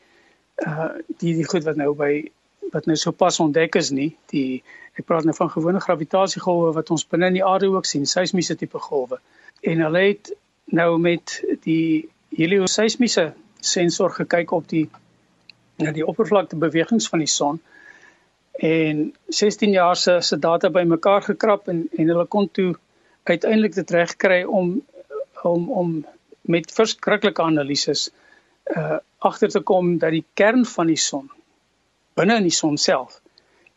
uh 0.67 0.91
die 1.23 1.37
die 1.39 1.47
goed 1.47 1.67
wat 1.67 1.79
nou 1.79 1.93
by 1.99 2.13
wat 2.73 2.87
nou 2.87 2.97
sopas 2.99 3.39
ontdek 3.41 3.79
is 3.81 3.91
nie. 3.95 4.11
Die 4.33 4.63
ek 4.99 5.07
praat 5.07 5.27
nou 5.27 5.35
van 5.35 5.51
gewone 5.51 5.83
gravitasiegolwe 5.83 6.73
wat 6.77 6.91
ons 6.95 7.07
binne 7.07 7.31
in 7.31 7.39
die 7.39 7.47
aarde 7.47 7.71
ook 7.71 7.87
sien, 7.87 8.07
seismiese 8.07 8.59
tipe 8.59 8.79
golwe. 8.83 9.21
En 9.63 9.83
hulle 9.87 10.03
het 10.11 10.33
nou 10.75 10.99
met 10.99 11.39
die 11.65 12.09
helioseismiese 12.37 13.33
sensor 13.61 14.11
gekyk 14.11 14.53
op 14.53 14.69
die 14.69 14.89
na 15.79 15.93
die 15.95 16.07
oppervlakte 16.07 16.57
bewegings 16.57 17.09
van 17.09 17.23
die 17.23 17.31
son 17.31 17.61
en 18.69 19.03
16 19.29 19.73
jaar 19.73 19.97
se 19.97 20.21
se 20.21 20.39
data 20.39 20.71
bymekaar 20.71 21.23
gekrap 21.23 21.69
en 21.69 21.89
en 21.97 22.09
hulle 22.09 22.27
kon 22.27 22.49
toe 22.51 22.75
uiteindelik 23.23 23.75
dit 23.75 23.91
reg 23.91 24.17
kry 24.17 24.43
om 24.45 24.83
om 25.43 25.71
om 25.71 25.95
met 26.41 26.73
verskriklike 26.81 27.43
analises 27.43 28.09
uh 28.77 28.99
agter 29.19 29.51
te 29.51 29.61
kom 29.61 29.97
dat 29.99 30.15
die 30.15 30.25
kern 30.35 30.65
van 30.65 30.87
die 30.87 31.01
son 31.05 31.31
binne 32.15 32.37
in 32.37 32.47
die 32.47 32.59
son 32.59 32.77
self 32.79 33.21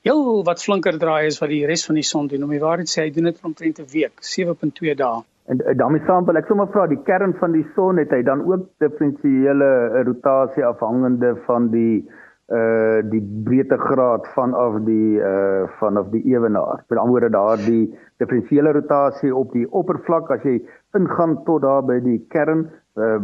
heel 0.02 0.44
wat 0.44 0.63
flinker 0.63 0.98
draai 0.98 1.28
is 1.30 1.39
wat 1.41 1.52
die 1.54 1.65
res 1.70 1.86
van 1.86 1.98
die 2.00 2.06
son 2.06 2.28
doen. 2.28 2.44
Om 2.44 2.54
die 2.56 2.62
waarheid 2.62 2.89
sê, 2.89 3.06
hy 3.06 3.13
doen 3.15 3.30
dit 3.30 3.44
omtrent 3.46 3.80
'n 3.80 3.89
week, 3.94 4.24
7.2 4.26 4.96
dae. 4.98 5.22
En 5.52 5.60
uh, 5.60 5.78
daarmee 5.78 6.02
saam 6.08 6.26
wil 6.26 6.40
ek 6.40 6.48
sommer 6.48 6.70
vra 6.72 6.88
die 6.88 7.02
kern 7.08 7.34
van 7.42 7.52
die 7.56 7.66
son 7.76 8.00
het 8.00 8.14
hy 8.16 8.22
dan 8.24 8.44
ook 8.48 8.70
diferensiële 8.84 9.70
rotasie 10.08 10.66
afhangende 10.66 11.36
van 11.48 11.72
die 11.76 12.04
uh 12.52 13.00
die 13.08 13.22
breedtegraad 13.48 14.26
vanaf 14.36 14.74
die 14.84 15.20
uh 15.24 15.68
vanaf 15.80 16.10
die 16.12 16.24
ewenaar. 16.34 16.82
Met 16.88 17.00
ander 17.00 17.14
woorde 17.14 17.30
daardie 17.32 17.86
diferensiële 18.20 18.74
rotasie 18.76 19.32
op 19.36 19.54
die 19.56 19.64
oppervlak 19.82 20.32
as 20.36 20.44
jy 20.48 20.58
ingaan 21.00 21.38
tot 21.48 21.64
daar 21.64 21.86
by 21.88 22.00
die 22.04 22.20
kern 22.36 22.66
uh 23.00 23.20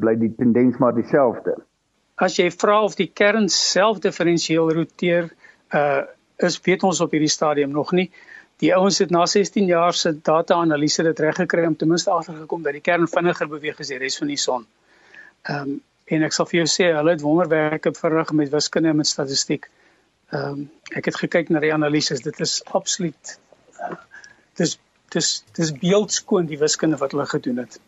bly 0.00 0.16
die 0.20 0.32
tendens 0.38 0.80
maar 0.80 0.96
dieselfde. 0.96 1.58
As 2.16 2.38
jy 2.40 2.48
vra 2.54 2.80
of 2.86 2.96
die 2.96 3.10
kern 3.12 3.48
self 3.52 4.00
diferensieel 4.00 4.72
roteer, 4.72 5.28
uh 5.76 6.02
is 6.42 6.56
weet 6.64 6.82
ons 6.88 7.00
op 7.04 7.12
hierdie 7.12 7.32
stadium 7.32 7.76
nog 7.76 7.92
nie. 7.92 8.08
Die 8.62 8.70
ouens 8.76 9.00
het 9.02 9.10
na 9.10 9.24
16 9.26 9.66
jaar 9.66 9.94
se 9.94 10.12
data-analise 10.22 11.02
dit 11.02 11.18
reg 11.24 11.40
gekry 11.40 11.64
om 11.66 11.76
ten 11.76 11.88
minste 11.90 12.10
agtergekom 12.14 12.62
dat 12.62 12.76
die 12.78 12.84
kern 12.84 13.08
vinniger 13.10 13.48
beweeg 13.50 13.80
as 13.82 13.90
die 13.90 13.98
res 13.98 14.18
van 14.20 14.30
die 14.30 14.38
son. 14.38 14.68
Ehm 15.42 15.72
um, 15.72 15.80
en 16.12 16.24
ek 16.26 16.34
sal 16.34 16.44
vir 16.50 16.58
jou 16.58 16.66
sê 16.68 16.88
hulle 16.92 17.12
het 17.14 17.22
wonderwerke 17.24 17.92
verrig 17.96 18.32
met 18.36 18.50
wiskunde 18.52 18.90
en 18.90 18.98
met 19.00 19.08
statistiek. 19.08 19.68
Ehm 20.30 20.48
um, 20.48 20.64
ek 20.94 21.08
het 21.10 21.18
gekyk 21.18 21.50
na 21.50 21.62
die 21.62 21.72
analises. 21.74 22.22
Dit 22.22 22.38
is 22.44 22.60
absoluut 22.78 23.38
uh, 23.80 23.96
dis 24.60 24.76
dis 25.14 25.30
dis 25.58 25.72
beeldskoon 25.82 26.46
die 26.50 26.58
wiskunde 26.60 27.00
wat 27.02 27.16
hulle 27.16 27.26
gedoen 27.26 27.64
het. 27.64 27.80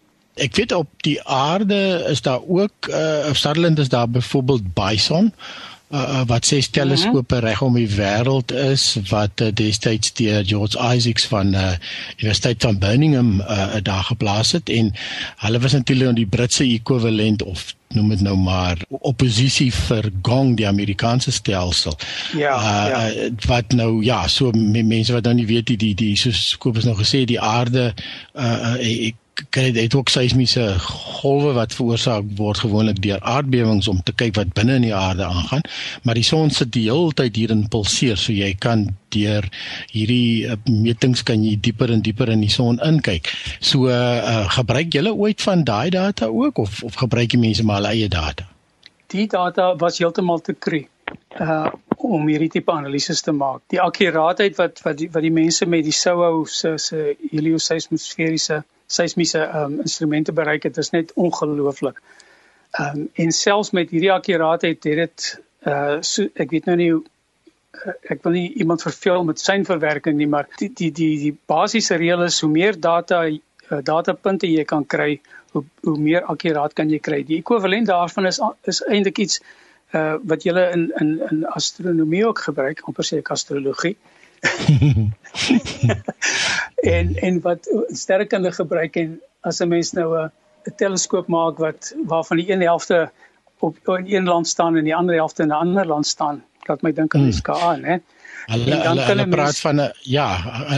Ek 0.43 0.57
weet 0.59 0.73
op 0.75 0.91
die 1.07 1.21
aarde 1.23 1.79
is 2.11 2.23
daar 2.27 2.43
ook 2.43 2.91
uh 2.91 3.31
op 3.31 3.39
Sutherland 3.39 3.79
is 3.79 3.93
daar 3.95 4.11
byvoorbeeld 4.11 4.75
bison 4.75 5.31
uh, 5.31 5.74
uh, 5.95 6.23
wat 6.27 6.47
ses 6.47 6.69
teleskope 6.69 7.39
reg 7.45 7.63
om 7.63 7.79
die 7.79 7.89
wêreld 7.91 8.53
is 8.53 8.87
wat 9.11 9.41
uh, 9.45 9.53
destyds 9.55 10.13
deur 10.19 10.45
George 10.47 10.79
Isaacs 10.79 11.27
van 11.31 11.55
uh, 11.55 11.71
Universiteit 12.19 12.63
van 12.67 12.79
Birmingham 12.79 13.41
uh, 13.41 13.79
daar 13.83 14.05
geplaas 14.11 14.53
het 14.53 14.69
en 14.69 14.93
hulle 15.47 15.63
was 15.63 15.73
natuurlik 15.73 16.17
die 16.17 16.27
Britse 16.27 16.67
ekwivalent 16.67 17.43
of 17.43 17.73
noem 17.95 18.09
dit 18.09 18.23
nou 18.27 18.35
maar 18.37 18.81
oppositie 18.89 19.71
vir 19.75 20.11
gong 20.27 20.57
die 20.59 20.67
Amerikaanse 20.67 21.31
stelsel. 21.33 21.95
Ja, 22.35 22.57
uh, 22.59 22.87
ja. 22.91 23.29
wat 23.47 23.73
nou 23.73 24.03
ja, 24.05 24.25
so 24.29 24.51
mense 24.55 25.15
wat 25.15 25.29
nou 25.29 25.35
nie 25.39 25.47
weet 25.47 25.71
die 25.73 25.79
die, 25.79 25.95
die 25.95 26.15
soos 26.19 26.57
Kobus 26.59 26.89
nou 26.89 26.97
gesê 26.99 27.25
die 27.29 27.41
aarde 27.41 27.93
uh, 28.35 28.75
ek 28.81 29.21
kry 29.55 29.71
dit 29.75 29.95
ook 29.95 30.11
seismiese 30.13 30.63
golwe 30.79 31.53
wat 31.57 31.75
veroorsaak 31.75 32.27
word 32.39 32.61
gewoonlik 32.63 33.01
deur 33.03 33.21
aardbewings 33.21 33.89
om 33.91 34.01
te 34.03 34.15
kyk 34.15 34.37
wat 34.39 34.53
binne 34.55 34.79
in 34.79 34.87
die 34.87 34.95
aarde 34.95 35.27
aangaan. 35.27 35.65
Maar 36.03 36.19
die 36.19 36.27
son 36.27 36.51
sit 36.55 36.73
die 36.77 36.87
hele 36.87 37.13
tyd 37.19 37.37
hier 37.37 37.55
in 37.55 37.67
pulseer 37.71 38.21
so 38.21 38.33
jy 38.33 38.53
kan 38.55 38.87
deur 39.15 39.47
hierdie 39.93 40.47
uh, 40.51 40.59
metings 40.71 41.25
kan 41.27 41.43
jy 41.45 41.57
dieper 41.61 41.93
en 41.95 42.03
dieper 42.07 42.31
in 42.31 42.45
die 42.45 42.53
son 42.53 42.81
inkyk. 42.85 43.31
So 43.61 43.91
uh, 43.91 44.45
gebruik 44.55 44.95
julle 44.95 45.15
ooit 45.15 45.43
van 45.43 45.65
daai 45.65 45.91
data 45.95 46.31
ook 46.31 46.59
of 46.59 46.83
of 46.87 47.01
gebruik 47.03 47.35
jy 47.35 47.41
mense 47.43 47.67
maar 47.67 47.83
hulle 47.83 47.95
eie 47.95 48.11
data? 48.13 48.47
Die 49.15 49.27
data 49.31 49.75
was 49.79 49.99
heeltemal 50.03 50.43
te 50.43 50.55
kry 50.55 50.87
uh 51.41 51.71
om 52.05 52.27
hierdie 52.29 52.51
tipe 52.53 52.69
analises 52.69 53.23
te 53.25 53.33
maak. 53.33 53.63
Die 53.73 53.81
akkuraatheid 53.81 54.59
wat 54.59 54.83
wat 54.85 54.99
die, 54.99 55.07
wat 55.15 55.25
die 55.25 55.33
mense 55.33 55.65
met 55.67 55.87
die 55.87 55.95
SOHO 55.95 56.45
se 56.45 56.75
se 56.79 57.15
helioseismosferiese 57.31 58.59
seismiese 58.95 59.43
um, 59.61 59.81
instrumente 59.85 60.33
bereik 60.33 60.63
het 60.69 60.79
is 60.83 60.91
net 60.95 61.13
ongelooflik. 61.15 62.01
Ehm 62.75 63.01
um, 63.01 63.09
en 63.15 63.33
selfs 63.33 63.71
met 63.71 63.91
hierdie 63.91 64.13
akkuraatheid 64.13 64.85
het 64.85 64.97
dit 65.01 65.27
uh 65.67 65.97
so, 66.01 66.27
ek 66.35 66.51
weet 66.51 66.67
nou 66.71 66.77
nie 66.77 66.91
uh, 66.93 67.95
ek 68.15 68.23
wil 68.25 68.35
nie 68.37 68.49
iemand 68.63 68.83
verveel 68.83 69.25
met 69.25 69.41
sy 69.41 69.61
verwerking 69.65 70.17
nie, 70.19 70.29
maar 70.31 70.49
die 70.59 70.71
die 70.75 70.91
die 70.93 71.15
die 71.23 71.35
basiese 71.47 71.99
reël 72.01 72.25
is 72.27 72.41
hoe 72.43 72.51
meer 72.51 72.81
data 72.81 73.25
uh, 73.29 73.81
datapunte 73.83 74.51
jy 74.51 74.65
kan 74.65 74.87
kry, 74.87 75.21
hoe 75.53 75.65
hoe 75.87 75.99
meer 75.99 76.27
akkuraat 76.35 76.75
kan 76.75 76.91
jy 76.91 76.99
kry. 76.99 77.23
Die 77.23 77.39
ekwivalent 77.43 77.87
daarvan 77.93 78.27
is 78.33 78.41
is 78.65 78.83
eintlik 78.89 79.23
iets 79.27 79.41
uh 79.95 80.17
wat 80.33 80.43
jy 80.45 80.53
in 80.73 80.91
in 81.01 81.15
in 81.31 81.47
astronomie 81.47 82.27
ook 82.27 82.39
gebruik, 82.49 82.83
amper 82.89 83.07
sê 83.07 83.23
ek 83.23 83.31
astrologie. 83.39 83.97
en 86.85 87.15
en 87.17 87.41
wat 87.41 87.69
sterrekunde 87.89 88.53
gebruik 88.53 88.97
en 88.97 89.21
as 89.41 89.61
'n 89.61 89.69
mens 89.69 89.93
nou 89.93 90.09
'n 90.19 90.31
'n 90.69 90.75
teleskoop 90.77 91.27
maak 91.27 91.59
wat 91.59 91.95
waarvan 92.07 92.37
die 92.37 92.51
een 92.51 92.61
helfte 92.61 93.11
op 93.59 93.77
in 93.89 94.17
een 94.17 94.25
land 94.25 94.49
staan 94.49 94.77
en 94.77 94.85
die 94.85 94.97
ander 94.97 95.15
helfte 95.15 95.43
in 95.43 95.49
'n 95.49 95.61
ander 95.65 95.87
land 95.87 96.07
staan, 96.07 96.45
laat 96.69 96.83
my 96.83 96.93
dink 96.93 97.15
aan 97.15 97.21
hmm. 97.21 97.33
SKA, 97.33 97.77
né? 97.77 98.01
Hulle 98.45 98.77
hulle, 98.77 99.05
hulle 99.09 99.27
praat 99.29 99.59
van 99.59 99.81
'n 99.81 99.93
ja, 100.03 100.27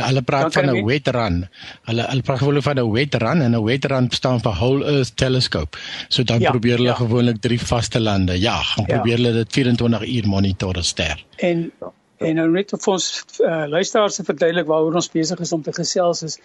hulle 0.06 0.22
praat 0.22 0.52
van 0.52 0.70
'n 0.70 0.84
wet 0.84 1.08
run. 1.08 1.48
Hulle 1.88 2.02
hulle 2.10 2.22
praat 2.22 2.38
gewoonlik 2.38 2.62
van 2.62 2.78
'n 2.78 2.92
wet 2.92 3.14
run 3.14 3.42
en 3.42 3.56
'n 3.56 3.64
wet 3.64 3.84
run 3.84 4.10
staan 4.10 4.40
vir 4.40 4.52
whole 4.52 4.84
earth 4.84 5.16
telescope. 5.16 5.78
So 6.08 6.22
dan 6.22 6.40
ja, 6.40 6.50
probeer 6.50 6.76
hulle 6.76 6.94
ja. 6.94 6.94
gewoonlik 6.94 7.40
drie 7.40 7.60
vaste 7.60 8.00
lande. 8.00 8.40
Ja, 8.40 8.62
gaan 8.62 8.84
ja. 8.86 8.94
probeer 8.94 9.16
hulle 9.16 9.32
dit 9.32 9.52
24 9.52 10.06
uur 10.06 10.28
monitor 10.28 10.82
ster. 10.82 11.24
En 11.36 11.72
En 12.18 12.38
nou 12.38 12.46
net 12.48 12.72
vir 12.72 12.92
ons 12.92 13.06
uh, 13.44 13.66
luisteraars 13.68 14.16
te 14.16 14.24
verduidelik 14.24 14.68
waaroor 14.70 14.94
ons 14.96 15.10
besig 15.12 15.40
is 15.44 15.52
om 15.52 15.62
te 15.62 15.74
gesels 15.76 16.22
is 16.24 16.38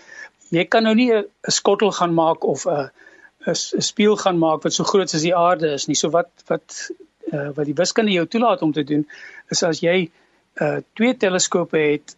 jy 0.52 0.66
kan 0.68 0.84
nou 0.84 0.94
nie 0.96 1.12
'n 1.16 1.24
skottel 1.48 1.92
gaan 1.96 2.14
maak 2.14 2.44
of 2.44 2.66
'n 2.68 2.90
'n 3.48 3.56
spieël 3.82 4.18
gaan 4.18 4.38
maak 4.38 4.64
wat 4.64 4.74
so 4.74 4.84
groot 4.84 5.14
as 5.14 5.24
die 5.24 5.36
aarde 5.36 5.72
is 5.74 5.88
nie. 5.88 5.96
So 5.96 6.10
wat 6.10 6.30
wat 6.48 6.92
uh, 7.32 7.50
wat 7.56 7.66
die 7.66 7.78
wiskunde 7.78 8.12
jou 8.12 8.26
toelaat 8.28 8.62
om 8.62 8.72
te 8.72 8.84
doen 8.84 9.08
is 9.50 9.64
as 9.64 9.80
jy 9.80 10.12
uh 10.62 10.80
twee 10.94 11.16
teleskope 11.18 11.78
het 11.78 12.16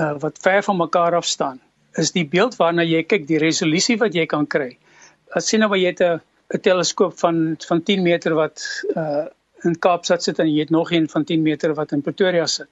uh 0.00 0.18
wat 0.18 0.42
ver 0.42 0.62
van 0.62 0.76
mekaar 0.76 1.14
af 1.14 1.26
staan, 1.26 1.60
is 1.94 2.10
die 2.10 2.26
beeld 2.26 2.56
waarna 2.56 2.82
jy 2.82 3.02
kyk, 3.02 3.26
die 3.26 3.38
resolusie 3.38 3.98
wat 3.98 4.14
jy 4.14 4.26
kan 4.26 4.46
kry. 4.46 4.76
As 5.30 5.46
sien 5.46 5.60
nou 5.60 5.76
jy 5.76 5.86
het 5.86 6.00
'n 6.00 6.20
'n 6.54 6.60
teleskoop 6.60 7.18
van 7.18 7.56
van 7.68 7.82
10 7.82 8.02
meter 8.02 8.34
wat 8.34 8.66
uh 8.96 9.26
in 9.62 9.78
Kaapstad 9.78 10.22
sit 10.22 10.38
en 10.38 10.48
jy 10.48 10.60
het 10.60 10.70
nog 10.70 10.90
een 10.90 11.08
van 11.08 11.24
10 11.24 11.42
meter 11.42 11.74
wat 11.74 11.92
in 11.92 12.02
Pretoria 12.02 12.46
sit 12.46 12.68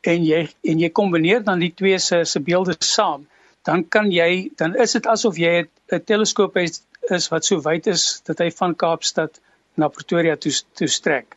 en 0.00 0.24
jy 0.24 0.48
en 0.62 0.78
jy 0.80 0.90
kombineer 0.94 1.42
dan 1.44 1.58
die 1.58 1.72
twee 1.74 1.98
se 1.98 2.24
se 2.24 2.40
beelde 2.40 2.76
saam, 2.78 3.26
dan 3.64 3.84
kan 3.88 4.10
jy 4.12 4.50
dan 4.56 4.76
is 4.76 4.92
dit 4.92 5.06
asof 5.06 5.38
jy 5.38 5.66
'n 5.92 6.04
teleskoop 6.04 6.54
het 6.54 6.80
is 7.10 7.28
wat 7.28 7.44
so 7.44 7.60
wyd 7.60 7.86
is 7.86 8.20
dat 8.24 8.38
hy 8.38 8.50
van 8.50 8.74
Kaapstad 8.74 9.40
na 9.76 9.88
Pretoria 9.88 10.36
toe 10.36 10.52
toe 10.74 10.88
strek. 10.88 11.36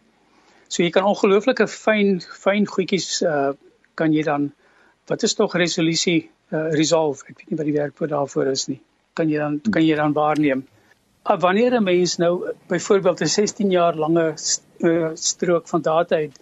So 0.67 0.83
jy 0.83 0.89
kan 0.89 1.03
ongelooflike 1.03 1.67
fyn 1.67 2.19
fyn 2.21 2.67
goedjies 2.67 3.21
uh 3.21 3.53
kan 3.95 4.13
jy 4.13 4.23
dan 4.23 4.51
wat 5.07 5.23
is 5.23 5.33
tog 5.35 5.55
resolusie 5.55 6.29
uh 6.51 6.69
resolve, 6.71 7.23
ek 7.27 7.37
weet 7.37 7.49
nie 7.49 7.57
wat 7.57 7.65
die 7.65 7.79
werkwoord 7.79 8.11
daarvoor 8.11 8.47
is 8.51 8.67
nie. 8.67 8.79
Kan 9.13 9.29
jy 9.29 9.37
dan 9.37 9.59
kan 9.69 9.83
jy 9.83 9.95
dan 9.95 10.13
waarneem. 10.13 10.63
Uh, 11.29 11.37
wanneer 11.39 11.75
'n 11.79 11.83
mens 11.83 12.17
nou 12.17 12.53
byvoorbeeld 12.67 13.21
'n 13.21 13.27
16 13.27 13.71
jaar 13.71 13.95
lange 13.95 14.33
uh, 14.79 15.09
strook 15.13 15.67
van 15.67 15.81
data 15.81 16.15
het, 16.15 16.39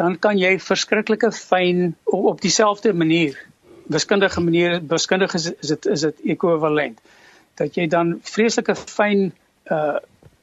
dan 0.00 0.18
kan 0.18 0.38
jy 0.40 0.56
verskriklike 0.64 1.32
fyn 1.36 1.90
op, 2.04 2.24
op 2.34 2.40
dieselfde 2.40 2.92
manier 2.96 3.36
wiskundige 3.90 4.40
manier 4.40 4.78
wiskundige 4.88 5.36
is 5.36 5.72
dit 5.72 5.86
is 5.86 6.06
dit 6.06 6.22
ekwivalent 6.34 7.00
dat 7.60 7.76
jy 7.76 7.86
dan 7.96 8.16
vreeslike 8.34 8.76
fyn 8.80 9.30
uh 9.76 9.98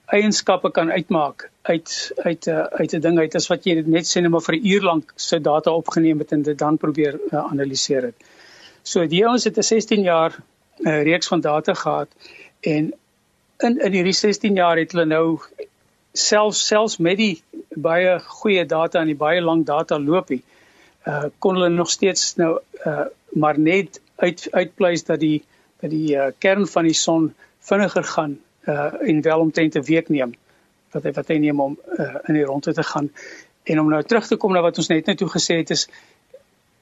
eienskappe 0.07 0.69
kan 0.71 0.91
uitmaak 0.91 1.49
uit 1.67 1.93
uit 2.23 2.47
uh, 2.47 2.59
uit 2.79 2.93
'n 2.95 3.01
ding 3.05 3.17
uit 3.19 3.33
as 3.35 3.47
wat 3.51 3.65
jy 3.67 3.73
net 3.95 4.07
sê 4.07 4.21
net 4.21 4.31
maar 4.31 4.45
vir 4.45 4.55
'n 4.55 4.67
uur 4.73 4.83
lank 4.89 5.11
sy 5.15 5.39
data 5.39 5.71
opgeneem 5.71 6.19
het 6.23 6.31
en 6.31 6.41
dit 6.41 6.57
dan 6.57 6.77
probeer 6.77 7.19
uh, 7.31 7.43
analiseer 7.51 8.07
het. 8.09 8.15
So 8.83 9.07
die 9.07 9.25
ouens 9.27 9.43
het 9.43 9.57
'n 9.57 9.63
16 9.63 10.01
jaar 10.01 10.37
uh, 10.79 11.03
reeks 11.03 11.27
van 11.27 11.41
data 11.41 11.73
gehad 11.73 12.07
en 12.61 12.93
in 13.67 13.79
in 13.79 13.91
hierdie 13.91 14.13
16 14.13 14.55
jaar 14.55 14.77
het 14.77 14.91
hulle 14.91 15.05
nou 15.05 15.39
selfs 16.17 16.65
selfs 16.67 16.97
met 16.97 17.17
die 17.17 17.43
baie 17.87 18.17
goeie 18.39 18.65
data 18.65 19.01
en 19.01 19.11
die 19.11 19.19
baie 19.19 19.41
lank 19.41 19.65
data 19.67 19.99
loopie 19.99 20.41
uh 21.07 21.27
kon 21.39 21.59
hulle 21.59 21.69
nog 21.69 21.91
steeds 21.93 22.35
nou 22.41 22.57
uh 22.85 23.05
maar 23.33 23.59
net 23.59 24.01
uit 24.15 24.47
uitpleis 24.51 25.03
dat 25.03 25.19
die 25.19 25.43
dat 25.81 25.91
die 25.93 26.15
uh, 26.15 26.31
kern 26.39 26.67
van 26.67 26.87
die 26.89 26.97
son 26.97 27.33
vinniger 27.69 28.03
gaan 28.03 28.37
uh 28.67 28.93
en 29.09 29.21
wel 29.21 29.39
omtrent 29.39 29.75
'n 29.75 29.87
week 29.91 30.09
neem 30.09 30.33
wat 30.91 31.03
hy 31.03 31.13
wat 31.15 31.31
hy 31.31 31.37
neem 31.43 31.59
om 31.59 31.75
uh, 31.99 32.15
in 32.27 32.37
die 32.39 32.45
rondte 32.47 32.73
te 32.73 32.83
gaan. 32.83 33.09
En 33.67 33.79
om 33.79 33.89
nou 33.91 34.03
terug 34.03 34.27
te 34.27 34.37
kom 34.39 34.53
na 34.55 34.63
wat 34.63 34.77
ons 34.77 34.87
net 34.87 35.09
net 35.09 35.19
toe 35.19 35.29
gesê 35.29 35.59
het 35.61 35.73
is 35.75 35.87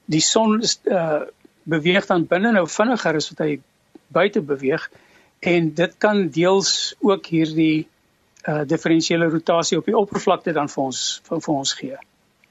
die 0.06 0.21
son 0.21 0.62
uh 0.62 1.24
beweeg 1.65 2.06
dan 2.06 2.28
binne 2.30 2.52
nou 2.54 2.67
vinniger 2.69 3.17
as 3.17 3.32
wat 3.32 3.39
hy 3.41 3.54
buite 4.13 4.41
beweeg 4.45 4.84
en 5.52 5.71
dit 5.74 5.95
kan 5.98 6.28
deels 6.30 6.93
ook 7.02 7.26
hierdie 7.34 7.88
uh 8.47 8.62
diferensiële 8.65 9.29
rotasie 9.29 9.77
op 9.77 9.86
die 9.86 9.97
oppervlakte 9.97 10.53
dan 10.53 10.69
vir 10.69 10.84
ons 10.84 11.21
vir, 11.27 11.41
vir 11.41 11.53
ons 11.55 11.73
gee. 11.79 11.97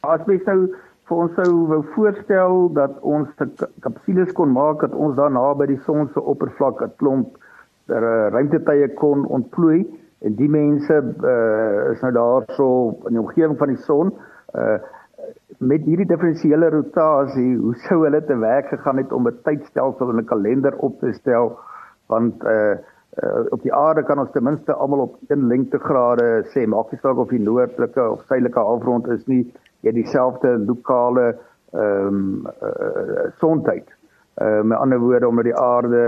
As 0.00 0.26
mens 0.26 0.44
nou 0.46 0.58
vir 1.08 1.16
ons 1.16 1.34
sou 1.36 1.50
wou 1.70 1.80
voorstel 1.94 2.68
dat 2.78 2.96
ons 3.02 3.28
kapsules 3.84 4.32
kon 4.32 4.52
maak 4.52 4.80
dat 4.80 4.94
ons 4.94 5.16
daar 5.16 5.32
naby 5.32 5.68
die 5.74 5.80
son 5.86 6.08
se 6.14 6.20
oppervlak 6.20 6.82
'n 6.82 6.96
klomp 7.02 7.36
der 7.92 8.02
uh, 8.02 8.30
ruimtetye 8.32 8.88
kon 8.96 9.26
ontplooi 9.26 9.84
en 10.24 10.36
die 10.36 10.48
mense 10.48 10.94
uh, 10.94 11.92
is 11.92 12.00
nou 12.00 12.12
daarso 12.16 12.68
in 13.08 13.18
die 13.18 13.20
omgewing 13.20 13.58
van 13.58 13.74
die 13.74 13.82
son 13.88 14.12
uh 14.54 14.78
met 15.58 15.84
hierdie 15.86 16.06
diferensiële 16.08 16.68
rotasie 16.68 17.54
hoe 17.56 17.74
sou 17.86 18.00
hulle 18.02 18.20
te 18.26 18.34
werk 18.36 18.66
gegaan 18.68 18.98
het 19.00 19.12
om 19.12 19.28
'n 19.28 19.38
tydstelsel 19.46 20.10
in 20.10 20.18
'n 20.20 20.26
kalender 20.32 20.74
op 20.76 20.98
te 21.00 21.12
stel 21.12 21.58
want 22.06 22.42
uh 22.44 22.74
uh, 23.22 23.44
op 23.54 23.62
die 23.62 23.74
aarde 23.74 24.02
kan 24.02 24.18
ons 24.18 24.30
ten 24.32 24.44
minste 24.44 24.72
almal 24.72 25.06
op 25.06 25.18
een 25.28 25.46
lengtegrade 25.48 26.44
sê 26.54 26.66
maak 26.66 26.92
nie 26.92 27.00
saak 27.02 27.18
of 27.18 27.30
die 27.30 27.42
noordelike 27.42 28.02
of 28.10 28.24
suidelike 28.28 28.58
halfrond 28.58 29.08
is 29.08 29.26
nie 29.26 29.42
jy 29.86 29.92
dieselfde 29.92 30.56
lokale 30.66 31.34
ehm 31.74 32.06
um, 32.08 32.46
uh, 32.62 33.30
sontyd. 33.40 33.88
Uh, 34.38 34.62
met 34.62 34.78
ander 34.78 34.98
woorde 34.98 35.28
omdat 35.28 35.44
die 35.44 35.58
aarde 35.58 36.02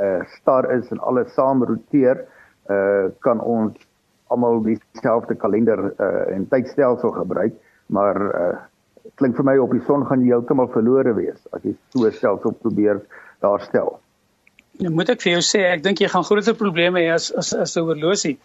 uh, 0.00 0.24
star 0.38 0.70
is 0.70 0.90
en 0.90 0.98
alles 0.98 1.34
saam 1.34 1.64
roteer, 1.64 2.24
uh, 2.70 3.10
kan 3.26 3.40
ons 3.40 3.78
almal 4.30 4.62
dieselfde 4.62 5.34
kalender 5.34 5.82
uh, 5.90 6.34
en 6.34 6.46
tydstelsel 6.48 7.10
gebruik, 7.10 7.54
maar 7.86 8.20
uh, 8.22 8.52
klink 9.18 9.36
vir 9.36 9.46
my 9.46 9.56
op 9.58 9.74
die 9.74 9.82
son 9.86 10.06
gaan 10.06 10.22
jy 10.22 10.32
heeltemal 10.32 10.70
verlore 10.74 11.14
wees 11.18 11.40
as 11.52 11.64
jy 11.66 11.74
so 11.94 12.06
'n 12.06 12.14
stelsel 12.18 12.54
probeer 12.62 13.02
daarstel. 13.42 13.98
Nou 14.80 14.90
moet 14.96 15.12
ek 15.12 15.20
vir 15.22 15.34
jou 15.34 15.44
sê, 15.44 15.66
ek 15.68 15.82
dink 15.84 16.00
jy 16.00 16.08
gaan 16.08 16.24
groter 16.24 16.56
probleme 16.56 17.00
hê 17.00 17.12
as 17.12 17.30
as 17.30 17.52
as 17.52 17.76
'n 17.76 17.84
horlosie 17.84 18.38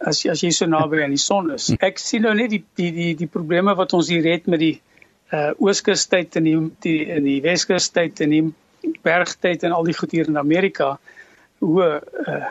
as 0.00 0.24
as 0.26 0.42
jy 0.42 0.50
so 0.54 0.66
naby 0.66 1.02
aan 1.04 1.14
die 1.14 1.20
son 1.20 1.50
is. 1.54 1.68
Hm. 1.68 1.78
Ek 1.88 2.02
sien 2.02 2.24
nou 2.26 2.34
net 2.34 2.50
die 2.50 2.62
die 2.78 2.90
die 2.96 3.12
die 3.22 3.30
probleme 3.30 3.74
wat 3.78 3.94
ons 3.96 4.10
hier 4.12 4.26
het 4.26 4.46
met 4.50 4.62
die 4.62 4.74
uh 5.34 5.50
ooskusttyd 5.58 6.36
en 6.38 6.44
die 6.48 6.58
die 6.86 6.98
in 7.16 7.24
die 7.24 7.40
weskusttyd 7.44 8.20
en 8.20 8.34
die 8.34 8.42
bergtyd 9.06 9.64
en 9.64 9.72
al 9.72 9.88
die 9.88 9.96
goed 9.96 10.12
hier 10.12 10.28
in 10.28 10.40
Amerika 10.40 10.98
hoe 11.64 11.88
uh 12.26 12.42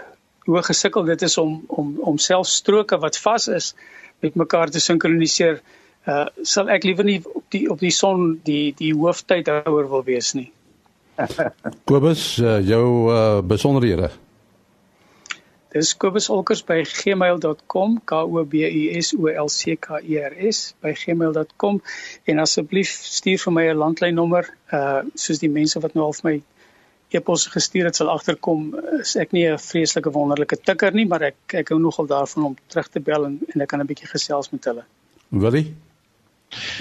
hoe 0.43 0.63
gesukkel 0.67 1.05
dit 1.07 1.21
is 1.23 1.38
om 1.38 1.62
om 1.67 1.93
om 1.99 2.17
self 2.17 2.49
stroke 2.51 2.97
wat 2.99 3.19
vas 3.25 3.47
is 3.47 3.73
met 4.19 4.36
mekaar 4.36 4.71
te 4.71 4.79
sinkroniseer. 4.79 5.62
Uh 6.07 6.25
sal 6.41 6.69
ek 6.69 6.83
liewer 6.83 7.07
nie 7.07 7.21
op 7.23 7.45
die 7.55 7.67
op 7.71 7.79
die 7.79 7.93
son 7.95 8.39
die 8.43 8.73
die 8.79 8.91
hooftydhouer 8.93 9.88
wil 9.89 10.03
wees 10.03 10.33
nie. 10.33 10.49
Kobus, 11.89 12.38
uh, 12.41 12.60
jou 12.65 13.12
uh, 13.12 13.41
besonderhede. 13.45 14.10
Dis 15.73 15.95
kobusolkers@gmail.com, 15.97 18.02
K 18.06 18.21
O 18.21 18.43
B 18.45 18.62
U 18.62 18.99
S 18.99 19.15
O 19.17 19.28
L 19.28 19.49
C 19.49 19.76
K 19.76 19.99
E 20.06 20.21
R 20.21 20.34
S 20.49 20.76
by 20.82 20.93
gmail.com 20.93 21.82
en 22.30 22.39
asseblief 22.43 22.89
stuur 22.89 23.39
vir 23.45 23.54
my 23.54 23.63
'n 23.71 23.78
landlynnommer, 23.78 24.45
uh 24.71 25.02
soos 25.15 25.39
die 25.41 25.49
mense 25.49 25.80
wat 25.82 25.95
nou 25.97 26.06
al 26.06 26.13
vir 26.13 26.30
my 26.30 26.41
e-pos 27.13 27.47
gestuur 27.47 27.86
het 27.86 27.95
sal 27.95 28.10
agterkom, 28.10 28.76
is 28.99 29.15
ek 29.15 29.34
nie 29.34 29.49
'n 29.49 29.58
vreeslike 29.58 30.13
wonderlike 30.13 30.58
tikker 30.62 30.93
nie, 30.93 31.06
maar 31.06 31.21
ek 31.21 31.36
ek 31.54 31.69
hou 31.69 31.80
nogal 31.80 32.06
daarvan 32.06 32.43
om 32.43 32.56
terug 32.67 32.89
te 32.89 32.99
bel 32.99 33.26
en 33.26 33.39
en 33.56 33.62
ek 33.62 33.69
kan 33.69 33.82
'n 33.82 33.88
bietjie 33.88 34.13
gesels 34.13 34.52
met 34.52 34.65
hulle. 34.65 34.84
Willie 35.30 35.73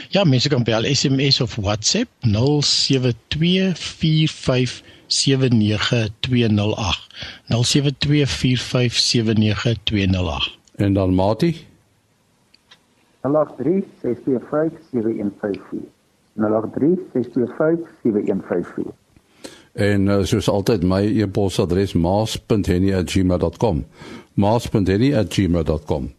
Ja, 0.08 0.24
mense 0.24 0.48
kan 0.48 0.64
bel 0.64 0.94
SMS 0.94 1.40
of 1.40 1.56
WhatsApp 1.56 2.10
0724579208. 2.20 2.26
0724579208. 7.48 7.54
En 10.76 10.92
dan 10.92 11.14
Mati 11.14 11.66
0836257154. 13.22 13.28
0836257154. 16.36 16.42
En 19.72 20.06
uh, 20.06 20.18
soos 20.22 20.48
altyd 20.48 20.84
my 20.84 21.22
e-posadres 21.22 21.92
maas.henny@gmail.com. 21.92 23.86
maas.henny@gmail.com. 24.34 26.12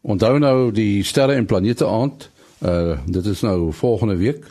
Onthou 0.00 0.38
nou 0.38 0.72
die 0.72 1.04
sterre 1.04 1.34
en 1.34 1.46
planete 1.46 1.86
aand 1.86 2.30
Uh 2.62 2.98
dit 3.06 3.26
is 3.26 3.40
nou 3.40 3.72
volgende 3.72 4.16
week. 4.16 4.44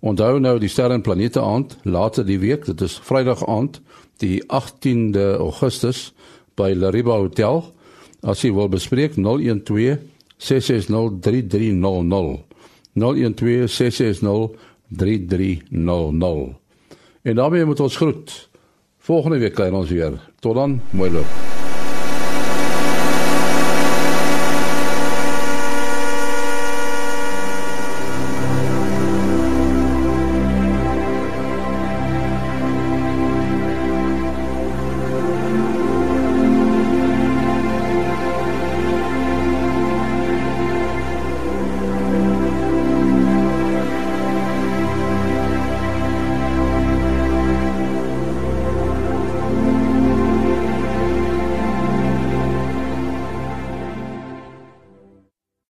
Onthou 0.00 0.40
nou 0.40 0.58
die 0.58 0.68
sterre 0.68 0.92
en 0.92 1.00
planete 1.00 1.40
aand 1.40 1.76
later 1.82 2.24
die 2.26 2.38
week, 2.38 2.64
dit 2.64 2.80
is 2.80 2.98
Vrydag 3.02 3.46
aand, 3.46 3.80
die 4.20 4.42
18de 4.44 5.36
Augustus 5.38 6.12
by 6.54 6.74
Lariba 6.76 7.16
Hotel. 7.16 7.64
As 8.20 8.40
jy 8.44 8.52
wil 8.52 8.68
bespreek 8.68 9.16
012 9.16 9.98
660 10.36 11.20
3300. 11.20 12.44
012 12.94 13.70
660 13.70 14.50
3300. 14.88 16.56
En 17.22 17.34
daarmee 17.34 17.64
moet 17.64 17.80
ons 17.80 17.96
groet. 17.96 18.48
Volgende 18.98 19.38
week 19.38 19.54
kry 19.54 19.68
ons 19.72 19.90
weer. 19.90 20.20
Tot 20.40 20.54
dan, 20.54 20.80
mooi 20.92 21.10
loop. 21.10 21.63